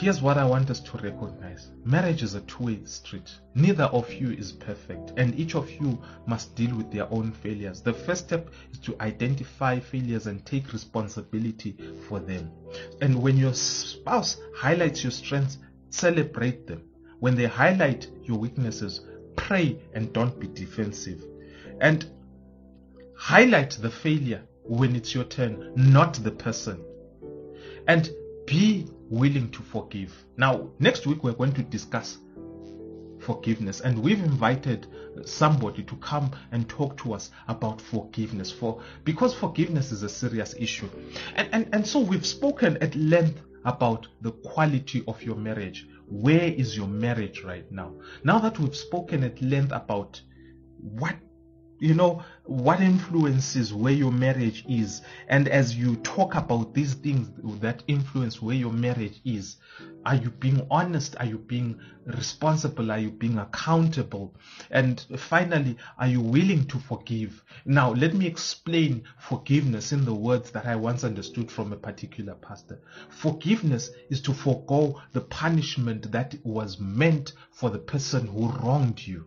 here's 0.00 0.22
what 0.22 0.38
I 0.38 0.44
want 0.44 0.70
us 0.70 0.78
to 0.78 0.98
recognize 0.98 1.72
marriage 1.84 2.22
is 2.22 2.34
a 2.34 2.40
two 2.42 2.64
way 2.64 2.84
street. 2.84 3.28
Neither 3.56 3.84
of 3.84 4.12
you 4.12 4.30
is 4.30 4.52
perfect, 4.52 5.12
and 5.16 5.34
each 5.36 5.56
of 5.56 5.68
you 5.72 5.98
must 6.24 6.54
deal 6.54 6.76
with 6.76 6.92
their 6.92 7.12
own 7.12 7.32
failures. 7.32 7.82
The 7.82 7.92
first 7.92 8.26
step 8.26 8.48
is 8.70 8.78
to 8.80 8.96
identify 9.00 9.80
failures 9.80 10.28
and 10.28 10.46
take 10.46 10.72
responsibility 10.72 11.76
for 12.08 12.20
them. 12.20 12.52
And 13.00 13.20
when 13.20 13.36
your 13.36 13.54
spouse 13.54 14.36
highlights 14.54 15.02
your 15.02 15.10
strengths, 15.10 15.58
celebrate 15.90 16.68
them. 16.68 16.82
When 17.18 17.34
they 17.34 17.46
highlight 17.46 18.08
your 18.22 18.38
weaknesses, 18.38 19.00
pray 19.34 19.80
and 19.94 20.12
don't 20.12 20.38
be 20.38 20.46
defensive. 20.46 21.24
And 21.80 22.08
highlight 23.16 23.70
the 23.82 23.90
failure 23.90 24.44
when 24.62 24.94
it's 24.94 25.12
your 25.12 25.24
turn, 25.24 25.72
not 25.74 26.14
the 26.14 26.30
person. 26.30 26.84
And 27.88 28.08
be 28.46 28.86
willing 29.10 29.50
to 29.50 29.62
forgive. 29.62 30.12
Now, 30.36 30.70
next 30.78 31.06
week 31.06 31.24
we're 31.24 31.32
going 31.32 31.52
to 31.52 31.62
discuss 31.62 32.18
forgiveness 33.20 33.80
and 33.80 33.98
we've 33.98 34.20
invited 34.20 34.86
somebody 35.24 35.82
to 35.82 35.96
come 35.96 36.30
and 36.52 36.68
talk 36.68 36.96
to 36.98 37.12
us 37.12 37.30
about 37.48 37.80
forgiveness 37.80 38.50
for 38.50 38.80
because 39.04 39.34
forgiveness 39.34 39.92
is 39.92 40.02
a 40.02 40.08
serious 40.08 40.54
issue. 40.58 40.88
And, 41.34 41.48
and 41.52 41.68
and 41.72 41.86
so 41.86 42.00
we've 42.00 42.26
spoken 42.26 42.76
at 42.78 42.94
length 42.94 43.40
about 43.64 44.06
the 44.20 44.32
quality 44.32 45.02
of 45.08 45.22
your 45.22 45.36
marriage. 45.36 45.86
Where 46.06 46.44
is 46.44 46.76
your 46.76 46.86
marriage 46.86 47.42
right 47.42 47.70
now? 47.70 47.94
Now 48.24 48.38
that 48.38 48.58
we've 48.58 48.76
spoken 48.76 49.24
at 49.24 49.42
length 49.42 49.72
about 49.72 50.20
what 50.80 51.16
you 51.78 51.94
know 51.94 52.22
what 52.44 52.80
influences 52.80 53.72
where 53.72 53.92
your 53.92 54.12
marriage 54.12 54.64
is. 54.68 55.02
And 55.28 55.48
as 55.48 55.76
you 55.76 55.96
talk 55.96 56.34
about 56.34 56.74
these 56.74 56.94
things 56.94 57.30
that 57.60 57.82
influence 57.86 58.42
where 58.42 58.56
your 58.56 58.72
marriage 58.72 59.20
is 59.24 59.56
are 60.04 60.14
you 60.14 60.30
being 60.30 60.66
honest? 60.70 61.16
Are 61.20 61.26
you 61.26 61.38
being 61.38 61.78
responsible? 62.06 62.90
Are 62.90 62.98
you 62.98 63.10
being 63.10 63.36
accountable? 63.38 64.34
And 64.70 65.04
finally 65.18 65.76
are 65.98 66.06
you 66.06 66.20
willing 66.20 66.64
to 66.68 66.78
forgive? 66.78 67.44
Now 67.66 67.92
let 67.92 68.14
me 68.14 68.26
explain 68.26 69.04
forgiveness 69.18 69.92
in 69.92 70.04
the 70.04 70.14
words 70.14 70.50
that 70.52 70.66
i 70.66 70.74
once 70.76 71.04
understood 71.04 71.50
from 71.50 71.72
a 71.72 71.76
particular 71.76 72.34
pastor. 72.34 72.80
Forgiveness 73.10 73.90
is 74.08 74.22
to 74.22 74.32
forego 74.32 75.00
the 75.12 75.20
punishment 75.20 76.10
that 76.10 76.34
was 76.42 76.80
meant 76.80 77.34
for 77.50 77.68
the 77.68 77.78
person 77.78 78.26
who 78.26 78.48
wronged 78.48 79.06
you 79.06 79.26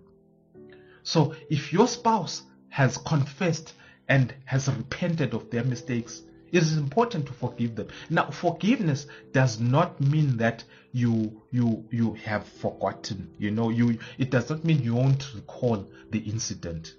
so 1.03 1.33
if 1.49 1.73
your 1.73 1.87
spouse 1.87 2.43
has 2.69 2.97
confessed 2.97 3.73
and 4.07 4.33
has 4.45 4.67
repented 4.67 5.33
of 5.33 5.49
their 5.49 5.63
mistakes, 5.63 6.23
it 6.51 6.61
is 6.61 6.77
important 6.77 7.25
to 7.27 7.33
forgive 7.33 7.75
them. 7.75 7.87
Now, 8.09 8.29
forgiveness 8.29 9.07
does 9.31 9.59
not 9.59 9.99
mean 10.01 10.37
that 10.37 10.63
you 10.91 11.41
you 11.51 11.85
you 11.91 12.13
have 12.25 12.45
forgotten. 12.45 13.33
You 13.37 13.51
know, 13.51 13.69
you 13.69 13.97
it 14.17 14.29
does 14.31 14.49
not 14.49 14.65
mean 14.65 14.81
you 14.81 14.95
won't 14.95 15.33
recall 15.33 15.89
the 16.09 16.19
incident. 16.19 16.95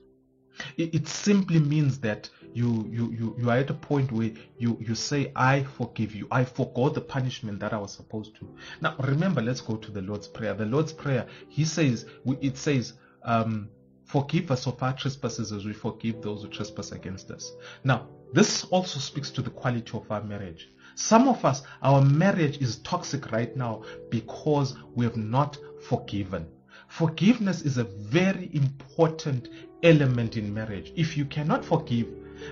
It, 0.77 0.95
it 0.95 1.09
simply 1.09 1.61
means 1.61 1.99
that 2.01 2.29
you, 2.55 2.87
you 2.91 3.11
you 3.13 3.37
you 3.39 3.51
are 3.51 3.59
at 3.59 3.71
a 3.71 3.75
point 3.75 4.11
where 4.13 4.31
you 4.59 4.79
you 4.81 4.95
say, 4.95 5.33
"I 5.37 5.65
forgive 5.65 6.15
you. 6.15 6.29
I 6.31 6.45
forgot 6.45 6.95
the 6.95 7.01
punishment 7.01 7.61
that 7.61 7.73
I 7.73 7.79
was 7.79 7.93
supposed 7.93 8.37
to." 8.37 8.49
Now, 8.81 8.97
remember, 9.01 9.43
let's 9.43 9.61
go 9.61 9.77
to 9.77 9.91
the 9.91 10.03
Lord's 10.03 10.29
prayer. 10.29 10.55
The 10.55 10.67
Lord's 10.67 10.93
prayer, 10.93 11.27
He 11.49 11.65
says, 11.65 12.07
it 12.41 12.57
says. 12.57 12.95
Um, 13.25 13.69
Forgive 14.13 14.51
us 14.51 14.67
of 14.67 14.83
our 14.83 14.93
trespasses 14.93 15.53
as 15.53 15.65
we 15.65 15.73
forgive 15.73 16.21
those 16.21 16.43
who 16.43 16.49
trespass 16.51 16.93
against 16.93 17.31
us. 17.31 17.53
Now, 17.83 18.09
this 18.35 18.65
also 18.65 19.01
speaks 19.01 19.31
to 19.31 19.41
the 19.41 19.49
quality 19.49 19.91
of 19.95 20.13
our 20.13 20.23
marriage. 20.23 20.69
Some 20.97 21.29
of 21.29 21.43
us, 21.47 21.63
our 21.81 22.03
marriage 22.03 22.59
is 22.59 22.77
toxic 22.81 23.33
right 23.33 23.57
now 23.57 23.85
because 24.11 24.75
we 24.95 25.07
have 25.07 25.17
not 25.17 25.57
forgiven. 25.89 26.47
Forgiveness 26.89 27.63
is 27.63 27.79
a 27.79 27.85
very 27.85 28.51
important 28.53 29.49
element 29.83 30.37
in 30.37 30.53
marriage. 30.53 30.93
If 30.95 31.17
you 31.17 31.25
cannot 31.25 31.65
forgive, 31.65 32.09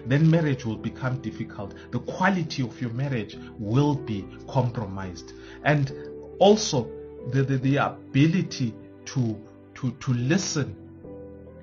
then 0.07 0.31
marriage 0.31 0.65
will 0.65 0.79
become 0.79 1.21
difficult. 1.21 1.75
The 1.91 2.01
quality 2.01 2.63
of 2.63 2.81
your 2.81 2.93
marriage 2.93 3.37
will 3.59 3.97
be 3.97 4.25
compromised. 4.49 5.35
And 5.65 5.93
also 6.39 6.91
the, 7.33 7.43
the, 7.43 7.59
the 7.59 7.77
ability 7.77 8.75
to, 9.05 9.39
to, 9.75 9.91
to 9.91 10.15
listen 10.15 10.75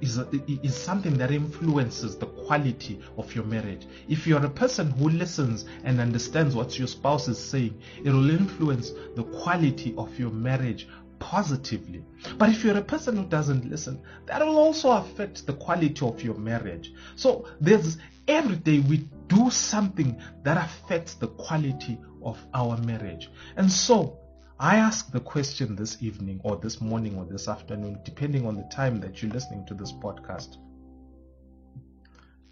is, 0.02 0.18
is 0.64 0.76
something 0.76 1.18
that 1.18 1.32
influences 1.32 2.18
the 2.18 2.26
quality 2.26 3.00
of 3.18 3.34
your 3.34 3.46
marriage. 3.46 3.86
If 4.08 4.28
you're 4.28 4.46
a 4.46 4.50
person 4.50 4.92
who 4.92 5.10
listens 5.10 5.66
and 5.84 6.00
understands 6.00 6.56
what 6.56 6.78
your 6.78 6.88
spouse 6.88 7.28
is 7.28 7.38
saying, 7.38 7.80
it 8.04 8.10
will 8.10 8.30
influence 8.30 8.92
the 9.16 9.24
quality 9.24 9.94
of 9.98 10.18
your 10.20 10.32
marriage 10.32 10.88
positively. 11.20 12.04
But 12.38 12.50
if 12.50 12.64
you're 12.64 12.78
a 12.78 12.82
person 12.82 13.18
who 13.18 13.26
doesn't 13.26 13.70
listen, 13.70 14.02
that 14.26 14.46
will 14.46 14.58
also 14.58 14.92
affect 14.92 15.46
the 15.46 15.54
quality 15.54 16.06
of 16.06 16.22
your 16.22 16.36
marriage. 16.36 16.94
So 17.16 17.48
there's 17.60 17.98
every 18.28 18.58
day 18.58 18.80
we 18.80 19.08
do 19.28 19.50
something 19.50 20.22
that 20.44 20.58
affects 20.58 21.16
the 21.16 21.28
quality 21.28 21.98
of 22.24 22.38
our 22.54 22.78
marriage. 22.78 23.30
And 23.56 23.72
so 23.72 24.20
I 24.60 24.78
ask 24.78 25.12
the 25.12 25.20
question 25.20 25.76
this 25.76 26.02
evening 26.02 26.42
or 26.44 26.58
this 26.58 26.82
morning 26.82 27.16
or 27.16 27.26
this 27.26 27.48
afternoon, 27.48 28.00
depending 28.04 28.48
on 28.48 28.56
the 28.56 28.64
time 28.64 29.00
that 29.02 29.22
you're 29.22 29.32
listening 29.32 29.68
to 29.68 29.76
this 29.76 29.92
podcast. 29.92 30.58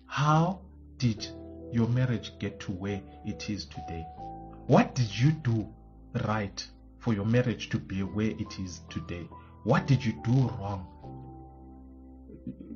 How 0.05 0.61
did 0.97 1.27
your 1.71 1.87
marriage 1.87 2.33
get 2.37 2.59
to 2.59 2.71
where 2.73 3.01
it 3.25 3.49
is 3.49 3.65
today? 3.65 4.05
What 4.67 4.93
did 4.93 5.17
you 5.17 5.31
do 5.31 5.67
right 6.27 6.63
for 6.99 7.15
your 7.15 7.25
marriage 7.25 7.69
to 7.69 7.79
be 7.79 8.03
where 8.03 8.29
it 8.29 8.59
is 8.59 8.81
today? 8.91 9.27
What 9.63 9.87
did 9.87 10.05
you 10.05 10.13
do 10.23 10.31
wrong? 10.31 10.85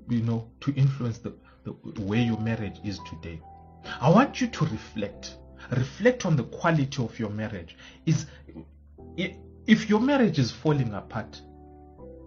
You 0.10 0.22
know, 0.22 0.50
to 0.62 0.74
influence 0.74 1.20
the, 1.20 1.36
the 1.66 1.72
where 2.02 2.22
your 2.22 2.40
marriage 2.40 2.80
is 2.84 3.00
today. 3.08 3.40
I 4.02 4.10
want 4.10 4.42
you 4.42 4.48
to 4.48 4.66
reflect. 4.66 5.38
Reflect 5.70 6.26
on 6.26 6.36
the 6.36 6.46
quality 6.46 7.04
of 7.04 7.20
your 7.20 7.30
marriage. 7.30 7.78
Is 8.08 8.26
if 9.68 9.90
your 9.90 10.00
marriage 10.00 10.40
is 10.40 10.52
falling 10.52 10.94
apart, 10.94 11.42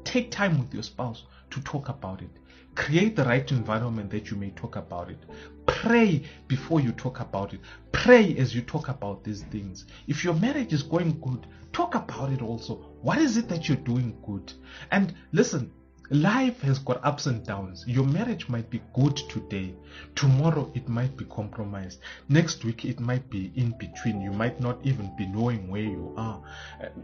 take 0.05 0.31
time 0.31 0.59
with 0.59 0.73
your 0.75 0.83
spouse 0.83 1.25
to 1.51 1.61
talk 1.63 1.89
about 1.89 2.23
it. 2.23 2.31
Create 2.75 3.17
the 3.17 3.25
right 3.25 3.51
environment 3.51 4.11
that 4.11 4.31
you 4.31 4.37
may 4.37 4.51
talk 4.51 4.77
about 4.77 5.11
it. 5.11 5.19
Pray 5.67 6.23
before 6.49 6.81
you 6.81 6.93
talk 6.93 7.21
about 7.21 7.53
it. 7.53 7.61
Pray 7.93 8.37
as 8.39 8.55
you 8.55 8.63
talk 8.63 8.89
about 8.89 9.23
these 9.25 9.43
things. 9.45 9.85
If 10.07 10.25
your 10.25 10.35
marriage 10.35 10.73
is 10.73 10.83
going 10.83 11.21
good, 11.21 11.47
talk 11.73 11.95
about 11.95 12.33
it 12.33 12.41
also. 12.41 12.77
What 13.03 13.19
is 13.19 13.37
it 13.37 13.49
that 13.49 13.69
you're 13.69 13.77
doing 13.79 14.17
good? 14.25 14.53
And 14.91 15.15
listen, 15.33 15.71
Life 16.13 16.61
has 16.61 16.79
got 16.79 17.03
ups 17.03 17.25
and 17.25 17.43
downs. 17.47 17.85
Your 17.87 18.05
marriage 18.05 18.47
might 18.47 18.69
be 18.69 18.83
good 18.93 19.17
today. 19.17 19.75
Tomorrow 20.15 20.71
it 20.75 20.87
might 20.87 21.17
be 21.17 21.25
compromised. 21.25 22.01
Next 22.29 22.67
week 22.67 22.85
it 22.85 23.01
might 23.01 23.31
be 23.31 23.51
in 23.57 23.71
between. 23.79 24.21
You 24.21 24.31
might 24.31 24.61
not 24.61 24.79
even 24.85 25.11
be 25.17 25.27
knowing 25.27 25.69
where 25.69 25.83
you 25.83 26.13
are. 26.19 26.43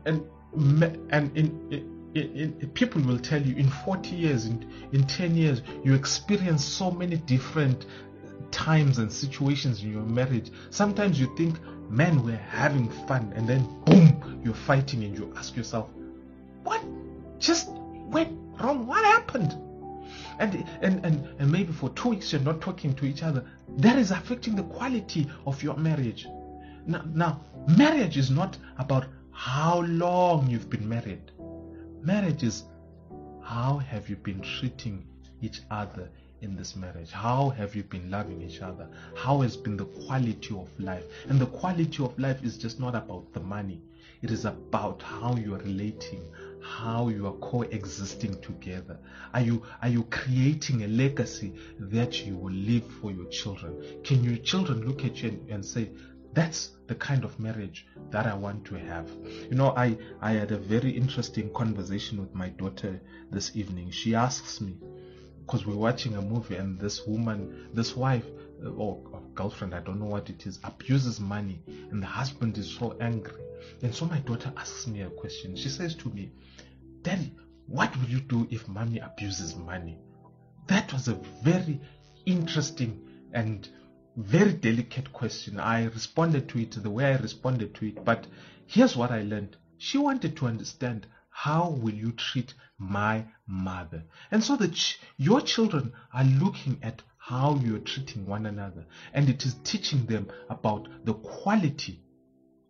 And 0.04 0.28
and 1.10 1.36
in, 1.38 1.88
in, 2.14 2.52
in, 2.60 2.70
people 2.74 3.00
will 3.00 3.18
tell 3.18 3.40
you 3.40 3.56
in 3.56 3.70
40 3.70 4.10
years, 4.10 4.44
in, 4.44 4.70
in 4.92 5.04
10 5.04 5.34
years, 5.34 5.62
you 5.84 5.94
experience 5.94 6.62
so 6.62 6.90
many 6.90 7.16
different 7.16 7.86
times 8.50 8.98
and 8.98 9.10
situations 9.10 9.82
in 9.82 9.90
your 9.90 10.02
marriage. 10.02 10.50
Sometimes 10.68 11.18
you 11.18 11.34
think, 11.34 11.58
man, 11.88 12.22
we're 12.22 12.36
having 12.36 12.90
fun, 13.06 13.32
and 13.36 13.48
then 13.48 13.62
boom, 13.84 14.42
you're 14.44 14.54
fighting, 14.54 15.04
and 15.04 15.16
you 15.18 15.32
ask 15.36 15.56
yourself, 15.56 15.88
what 16.62 16.82
just 17.38 17.70
went 18.10 18.36
wrong? 18.60 18.86
What 18.86 19.04
happened? 19.04 19.56
And, 20.38 20.64
and, 20.82 21.04
and, 21.04 21.28
and 21.38 21.52
maybe 21.52 21.72
for 21.72 21.90
two 21.90 22.10
weeks 22.10 22.32
you're 22.32 22.40
not 22.42 22.60
talking 22.60 22.94
to 22.94 23.04
each 23.04 23.22
other. 23.22 23.44
That 23.78 23.98
is 23.98 24.10
affecting 24.10 24.56
the 24.56 24.62
quality 24.62 25.30
of 25.46 25.62
your 25.62 25.76
marriage. 25.76 26.26
Now, 26.86 27.02
now 27.12 27.40
marriage 27.66 28.16
is 28.16 28.30
not 28.30 28.56
about 28.78 29.06
how 29.30 29.82
long 29.82 30.48
you've 30.48 30.70
been 30.70 30.88
married. 30.88 31.30
Marriage 32.02 32.42
is 32.42 32.64
how 33.42 33.78
have 33.78 34.08
you 34.08 34.16
been 34.16 34.40
treating 34.40 35.06
each 35.40 35.62
other 35.70 36.08
in 36.40 36.56
this 36.56 36.76
marriage? 36.76 37.10
How 37.10 37.50
have 37.50 37.74
you 37.74 37.82
been 37.82 38.10
loving 38.10 38.42
each 38.42 38.60
other? 38.62 38.88
How 39.16 39.40
has 39.40 39.56
been 39.56 39.76
the 39.76 39.84
quality 39.84 40.54
of 40.54 40.68
life? 40.78 41.04
And 41.28 41.40
the 41.40 41.46
quality 41.46 42.02
of 42.02 42.18
life 42.18 42.42
is 42.44 42.58
just 42.58 42.78
not 42.78 42.94
about 42.94 43.32
the 43.32 43.40
money. 43.40 43.80
It 44.22 44.30
is 44.30 44.44
about 44.44 45.02
how 45.02 45.36
you 45.36 45.54
are 45.54 45.58
relating, 45.58 46.22
how 46.62 47.08
you 47.08 47.26
are 47.26 47.32
coexisting 47.34 48.40
together. 48.40 48.98
Are 49.34 49.40
you 49.40 49.62
are 49.82 49.88
you 49.88 50.04
creating 50.04 50.84
a 50.84 50.88
legacy 50.88 51.54
that 51.78 52.26
you 52.26 52.36
will 52.36 52.52
leave 52.52 52.84
for 53.00 53.10
your 53.10 53.26
children? 53.26 54.02
Can 54.04 54.24
your 54.24 54.36
children 54.36 54.86
look 54.86 55.04
at 55.04 55.22
you 55.22 55.30
and, 55.30 55.50
and 55.50 55.64
say, 55.64 55.90
that's 56.32 56.70
the 56.86 56.94
kind 56.94 57.24
of 57.24 57.38
marriage 57.38 57.86
that 58.10 58.26
I 58.26 58.34
want 58.34 58.64
to 58.66 58.74
have. 58.76 59.10
You 59.50 59.56
know, 59.56 59.74
I, 59.76 59.96
I 60.20 60.32
had 60.32 60.52
a 60.52 60.58
very 60.58 60.90
interesting 60.90 61.52
conversation 61.52 62.20
with 62.20 62.34
my 62.34 62.48
daughter 62.50 63.00
this 63.30 63.56
evening. 63.56 63.90
She 63.90 64.14
asks 64.14 64.60
me, 64.60 64.76
because 65.40 65.66
we're 65.66 65.76
watching 65.76 66.16
a 66.16 66.22
movie 66.22 66.56
and 66.56 66.78
this 66.78 67.06
woman, 67.06 67.68
this 67.72 67.96
wife 67.96 68.26
uh, 68.64 68.70
or, 68.70 69.17
girlfriend, 69.38 69.72
I 69.72 69.78
don't 69.78 70.00
know 70.00 70.06
what 70.16 70.30
it 70.30 70.48
is, 70.48 70.58
abuses 70.64 71.20
money 71.20 71.62
and 71.68 72.02
the 72.02 72.08
husband 72.08 72.58
is 72.58 72.76
so 72.76 72.96
angry. 73.00 73.44
And 73.82 73.94
so 73.94 74.04
my 74.06 74.18
daughter 74.18 74.52
asks 74.56 74.88
me 74.88 75.02
a 75.02 75.10
question. 75.10 75.54
She 75.54 75.68
says 75.68 75.94
to 75.94 76.08
me, 76.08 76.32
Daddy, 77.02 77.32
what 77.68 77.96
will 77.96 78.08
you 78.08 78.18
do 78.18 78.48
if 78.50 78.66
mommy 78.66 78.98
abuses 78.98 79.54
money? 79.54 79.96
That 80.66 80.92
was 80.92 81.06
a 81.06 81.14
very 81.44 81.80
interesting 82.26 83.00
and 83.32 83.68
very 84.16 84.54
delicate 84.54 85.12
question. 85.12 85.60
I 85.60 85.84
responded 85.84 86.48
to 86.48 86.58
it 86.58 86.72
the 86.72 86.90
way 86.90 87.04
I 87.04 87.16
responded 87.18 87.76
to 87.76 87.86
it. 87.86 88.04
But 88.04 88.26
here's 88.66 88.96
what 88.96 89.12
I 89.12 89.22
learned. 89.22 89.56
She 89.76 89.98
wanted 89.98 90.36
to 90.38 90.48
understand 90.48 91.06
how 91.30 91.70
will 91.70 91.94
you 91.94 92.10
treat 92.10 92.54
my 92.76 93.24
mother? 93.46 94.02
And 94.32 94.42
so 94.42 94.56
that 94.56 94.74
ch- 94.74 94.98
your 95.16 95.40
children 95.42 95.92
are 96.12 96.24
looking 96.24 96.80
at 96.82 97.02
how 97.28 97.60
you're 97.62 97.78
treating 97.80 98.24
one 98.24 98.46
another. 98.46 98.86
And 99.12 99.28
it 99.28 99.44
is 99.44 99.56
teaching 99.62 100.06
them 100.06 100.28
about 100.48 100.88
the 101.04 101.12
quality 101.12 102.00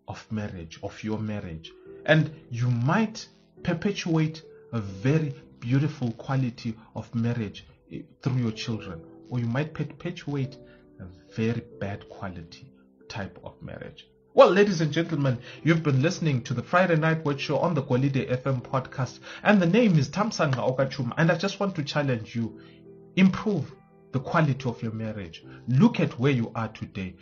of 0.09 0.27
marriage, 0.33 0.81
of 0.83 1.05
your 1.05 1.21
marriage. 1.21 1.71
And 2.07 2.33
you 2.51 2.69
might 2.69 3.29
perpetuate 3.63 4.43
a 4.73 4.81
very 4.81 5.33
beautiful 5.61 6.11
quality 6.13 6.77
of 6.97 7.15
marriage 7.15 7.67
eh, 7.93 8.01
through 8.21 8.39
your 8.39 8.51
children, 8.51 9.01
or 9.31 9.39
you 9.39 9.47
might 9.47 9.75
perpetuate 9.75 10.57
a 10.99 11.05
very 11.37 11.63
bad 11.79 12.09
quality 12.09 12.73
type 13.09 13.39
of 13.45 13.63
marriage. 13.63 14.09
Well, 14.35 14.51
ladies 14.51 14.81
and 14.81 14.91
gentlemen, 14.91 15.39
you've 15.63 15.85
been 15.85 16.03
listening 16.03 16.43
to 16.43 16.55
the 16.55 16.65
Friday 16.65 16.97
Night 16.97 17.25
Word 17.25 17.41
Show 17.41 17.59
on 17.59 17.75
the 17.75 17.83
Golide 17.85 18.29
FM 18.29 18.63
podcast, 18.63 19.21
and 19.45 19.63
the 19.63 19.67
name 19.67 19.97
is 19.97 20.09
Tamsanga 20.09 20.77
Okachuma, 20.77 21.13
and 21.17 21.31
I 21.31 21.37
just 21.37 21.61
want 21.61 21.77
to 21.77 21.85
challenge 21.85 22.35
you 22.35 22.59
improve 23.15 23.73
the 24.13 24.21
quality 24.21 24.69
of 24.69 24.83
your 24.83 24.93
marriage. 24.93 25.45
Look 25.69 26.01
at 26.01 26.19
where 26.19 26.33
you 26.33 26.51
are 26.55 26.69
today. 26.69 27.17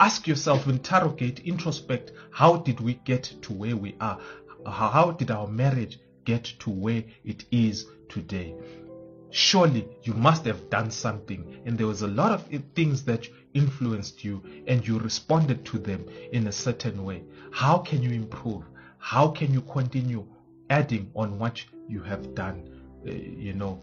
Ask 0.00 0.26
yourself, 0.26 0.66
interrogate, 0.68 1.44
introspect, 1.44 2.12
how 2.30 2.56
did 2.56 2.80
we 2.80 2.94
get 2.94 3.24
to 3.42 3.52
where 3.52 3.76
we 3.76 3.96
are? 4.00 4.18
How 4.66 5.10
did 5.10 5.30
our 5.30 5.48
marriage 5.48 5.98
get 6.24 6.44
to 6.60 6.70
where 6.70 7.04
it 7.24 7.44
is 7.50 7.86
today? 8.08 8.54
surely 9.30 9.86
you 10.02 10.14
must 10.14 10.44
have 10.44 10.70
done 10.70 10.90
something 10.90 11.60
and 11.66 11.76
there 11.76 11.86
was 11.86 12.02
a 12.02 12.08
lot 12.08 12.32
of 12.32 12.46
things 12.74 13.04
that 13.04 13.26
influenced 13.54 14.24
you 14.24 14.42
and 14.66 14.86
you 14.86 14.98
responded 14.98 15.64
to 15.66 15.78
them 15.78 16.04
in 16.32 16.46
a 16.46 16.52
certain 16.52 17.04
way 17.04 17.22
how 17.50 17.76
can 17.76 18.02
you 18.02 18.10
improve 18.10 18.64
how 18.98 19.28
can 19.28 19.52
you 19.52 19.60
continue 19.62 20.26
adding 20.70 21.10
on 21.14 21.38
what 21.38 21.62
you 21.88 22.02
have 22.02 22.34
done 22.34 22.62
uh, 23.06 23.10
you 23.10 23.52
know 23.52 23.80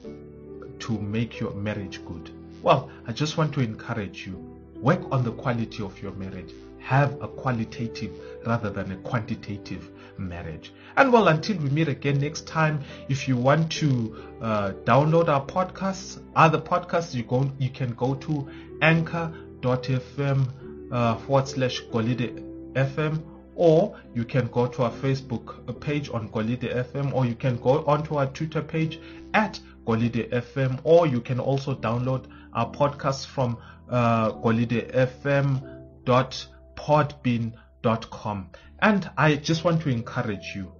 to 0.80 0.94
make 1.00 1.40
your 1.40 1.54
marriage 1.54 2.04
good 2.06 2.32
well 2.62 2.90
i 3.08 3.12
just 3.12 3.38
want 3.38 3.54
to 3.54 3.62
encourage 3.62 4.26
you 4.26 4.36
work 4.82 5.02
on 5.12 5.24
the 5.24 5.32
quality 5.32 5.84
of 5.84 6.02
your 6.02 6.12
marriage 6.14 6.52
have 6.86 7.20
a 7.20 7.28
qualitative 7.28 8.12
rather 8.46 8.70
than 8.70 8.92
a 8.92 8.98
quantitative 8.98 9.90
marriage. 10.20 10.72
And 10.96 11.12
well, 11.12 11.28
until 11.30 11.58
we 11.58 11.70
meet 11.72 11.88
again 11.88 12.20
next 12.20 12.46
time, 12.46 12.84
if 13.10 13.28
you 13.28 13.38
want 13.38 13.72
to 13.74 14.24
uh, 14.40 14.74
download 14.84 15.28
our 15.28 15.44
podcasts, 15.44 16.22
other 16.36 16.60
podcasts, 16.60 17.16
you 17.16 17.24
go, 17.24 17.52
you 17.58 17.72
can 17.72 17.94
go 17.96 18.14
to 18.14 18.48
anchor.fm 18.84 20.48
uh, 20.92 21.18
forward 21.18 21.48
slash 21.48 21.82
Golide 21.86 22.74
FM, 22.74 23.20
or 23.56 23.98
you 24.14 24.24
can 24.24 24.48
go 24.50 24.68
to 24.68 24.84
our 24.84 24.92
Facebook 24.92 25.80
page 25.82 26.10
on 26.10 26.30
Golide 26.30 26.72
FM, 26.92 27.14
or 27.14 27.26
you 27.26 27.34
can 27.34 27.58
go 27.58 27.84
onto 27.86 28.16
our 28.16 28.28
Twitter 28.28 28.62
page 28.62 29.00
at 29.34 29.60
Golide 29.88 30.30
FM, 30.30 30.80
or 30.84 31.08
you 31.08 31.20
can 31.20 31.40
also 31.40 31.74
download 31.74 32.26
our 32.56 32.72
podcast 32.72 33.28
from 33.28 33.58
uh, 33.90 34.32
Golide 34.32 34.92
FM 34.94 36.04
dot 36.06 36.48
podbean.com. 36.76 38.50
And 38.80 39.10
I 39.18 39.36
just 39.36 39.64
want 39.64 39.82
to 39.82 39.90
encourage 39.90 40.54
you 40.56 40.72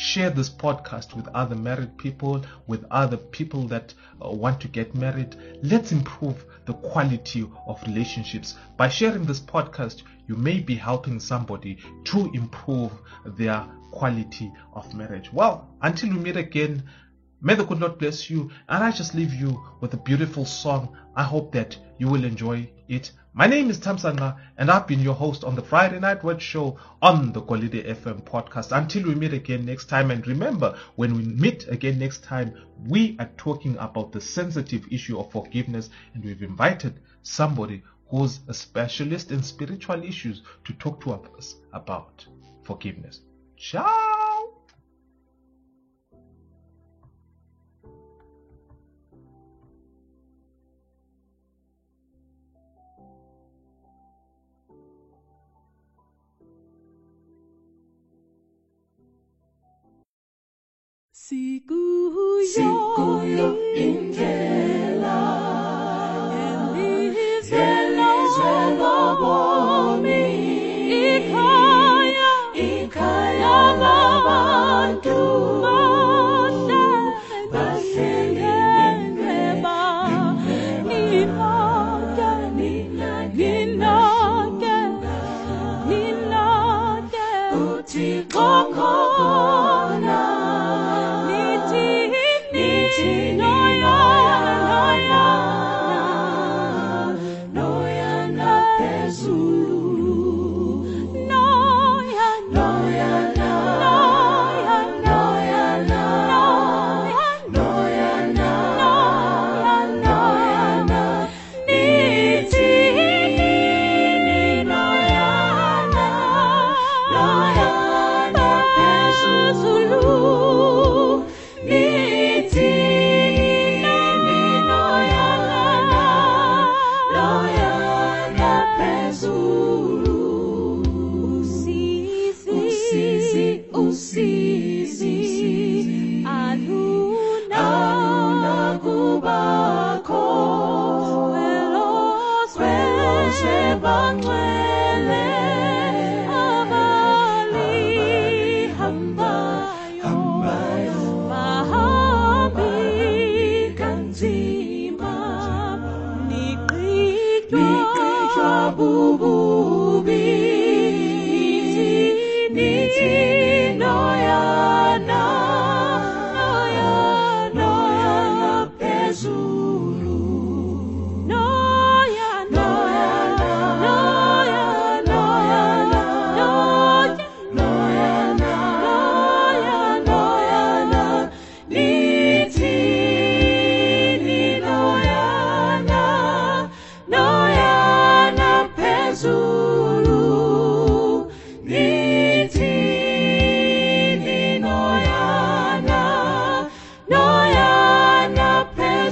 share 0.00 0.30
this 0.30 0.48
podcast 0.48 1.14
with 1.14 1.28
other 1.28 1.54
married 1.54 1.96
people, 1.98 2.42
with 2.66 2.84
other 2.90 3.18
people 3.18 3.68
that 3.68 3.92
uh, 4.24 4.30
want 4.30 4.58
to 4.58 4.68
get 4.68 4.94
married. 4.94 5.36
Let's 5.62 5.92
improve 5.92 6.42
the 6.64 6.72
quality 6.72 7.46
of 7.66 7.82
relationships. 7.82 8.54
By 8.78 8.88
sharing 8.88 9.24
this 9.24 9.40
podcast, 9.40 10.02
you 10.26 10.36
may 10.36 10.60
be 10.60 10.74
helping 10.74 11.20
somebody 11.20 11.78
to 12.04 12.30
improve 12.32 12.92
their 13.26 13.66
quality 13.90 14.50
of 14.72 14.94
marriage. 14.94 15.30
Well, 15.32 15.68
until 15.82 16.10
we 16.10 16.16
meet 16.16 16.36
again, 16.36 16.84
may 17.40 17.54
the 17.54 17.64
good 17.64 17.80
Lord 17.80 17.98
bless 17.98 18.28
you. 18.30 18.50
And 18.68 18.84
I 18.84 18.90
just 18.90 19.14
leave 19.14 19.34
you 19.34 19.62
with 19.80 19.94
a 19.94 19.98
beautiful 19.98 20.44
song. 20.44 20.96
I 21.16 21.22
hope 21.22 21.52
that 21.52 21.76
you 21.98 22.08
will 22.08 22.24
enjoy 22.24 22.70
it. 22.88 23.12
My 23.32 23.46
name 23.46 23.70
is 23.70 23.78
Tamsanga, 23.78 24.36
and 24.58 24.70
I've 24.70 24.88
been 24.88 24.98
your 25.00 25.14
host 25.14 25.44
on 25.44 25.54
the 25.54 25.62
Friday 25.62 26.00
Night 26.00 26.24
Word 26.24 26.42
Show 26.42 26.76
on 27.00 27.32
the 27.32 27.40
Golide 27.40 27.86
FM 27.86 28.24
podcast. 28.24 28.76
Until 28.76 29.04
we 29.04 29.14
meet 29.14 29.32
again 29.32 29.64
next 29.64 29.88
time, 29.88 30.10
and 30.10 30.26
remember, 30.26 30.76
when 30.96 31.14
we 31.14 31.22
meet 31.22 31.68
again 31.68 31.98
next 32.00 32.24
time, 32.24 32.52
we 32.88 33.16
are 33.20 33.30
talking 33.36 33.76
about 33.76 34.10
the 34.10 34.20
sensitive 34.20 34.84
issue 34.90 35.18
of 35.18 35.30
forgiveness, 35.30 35.90
and 36.14 36.24
we've 36.24 36.42
invited 36.42 36.98
somebody 37.22 37.84
who's 38.08 38.40
a 38.48 38.54
specialist 38.54 39.30
in 39.30 39.44
spiritual 39.44 40.02
issues 40.02 40.42
to 40.64 40.72
talk 40.72 41.00
to 41.04 41.12
us 41.12 41.54
about 41.72 42.26
forgiveness. 42.64 43.20
Ciao! 43.56 44.09
Sikuyo. 61.30 62.66
Indlela 62.94 63.50
Yelizwe 63.76 64.89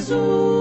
Jesus. 0.08 0.57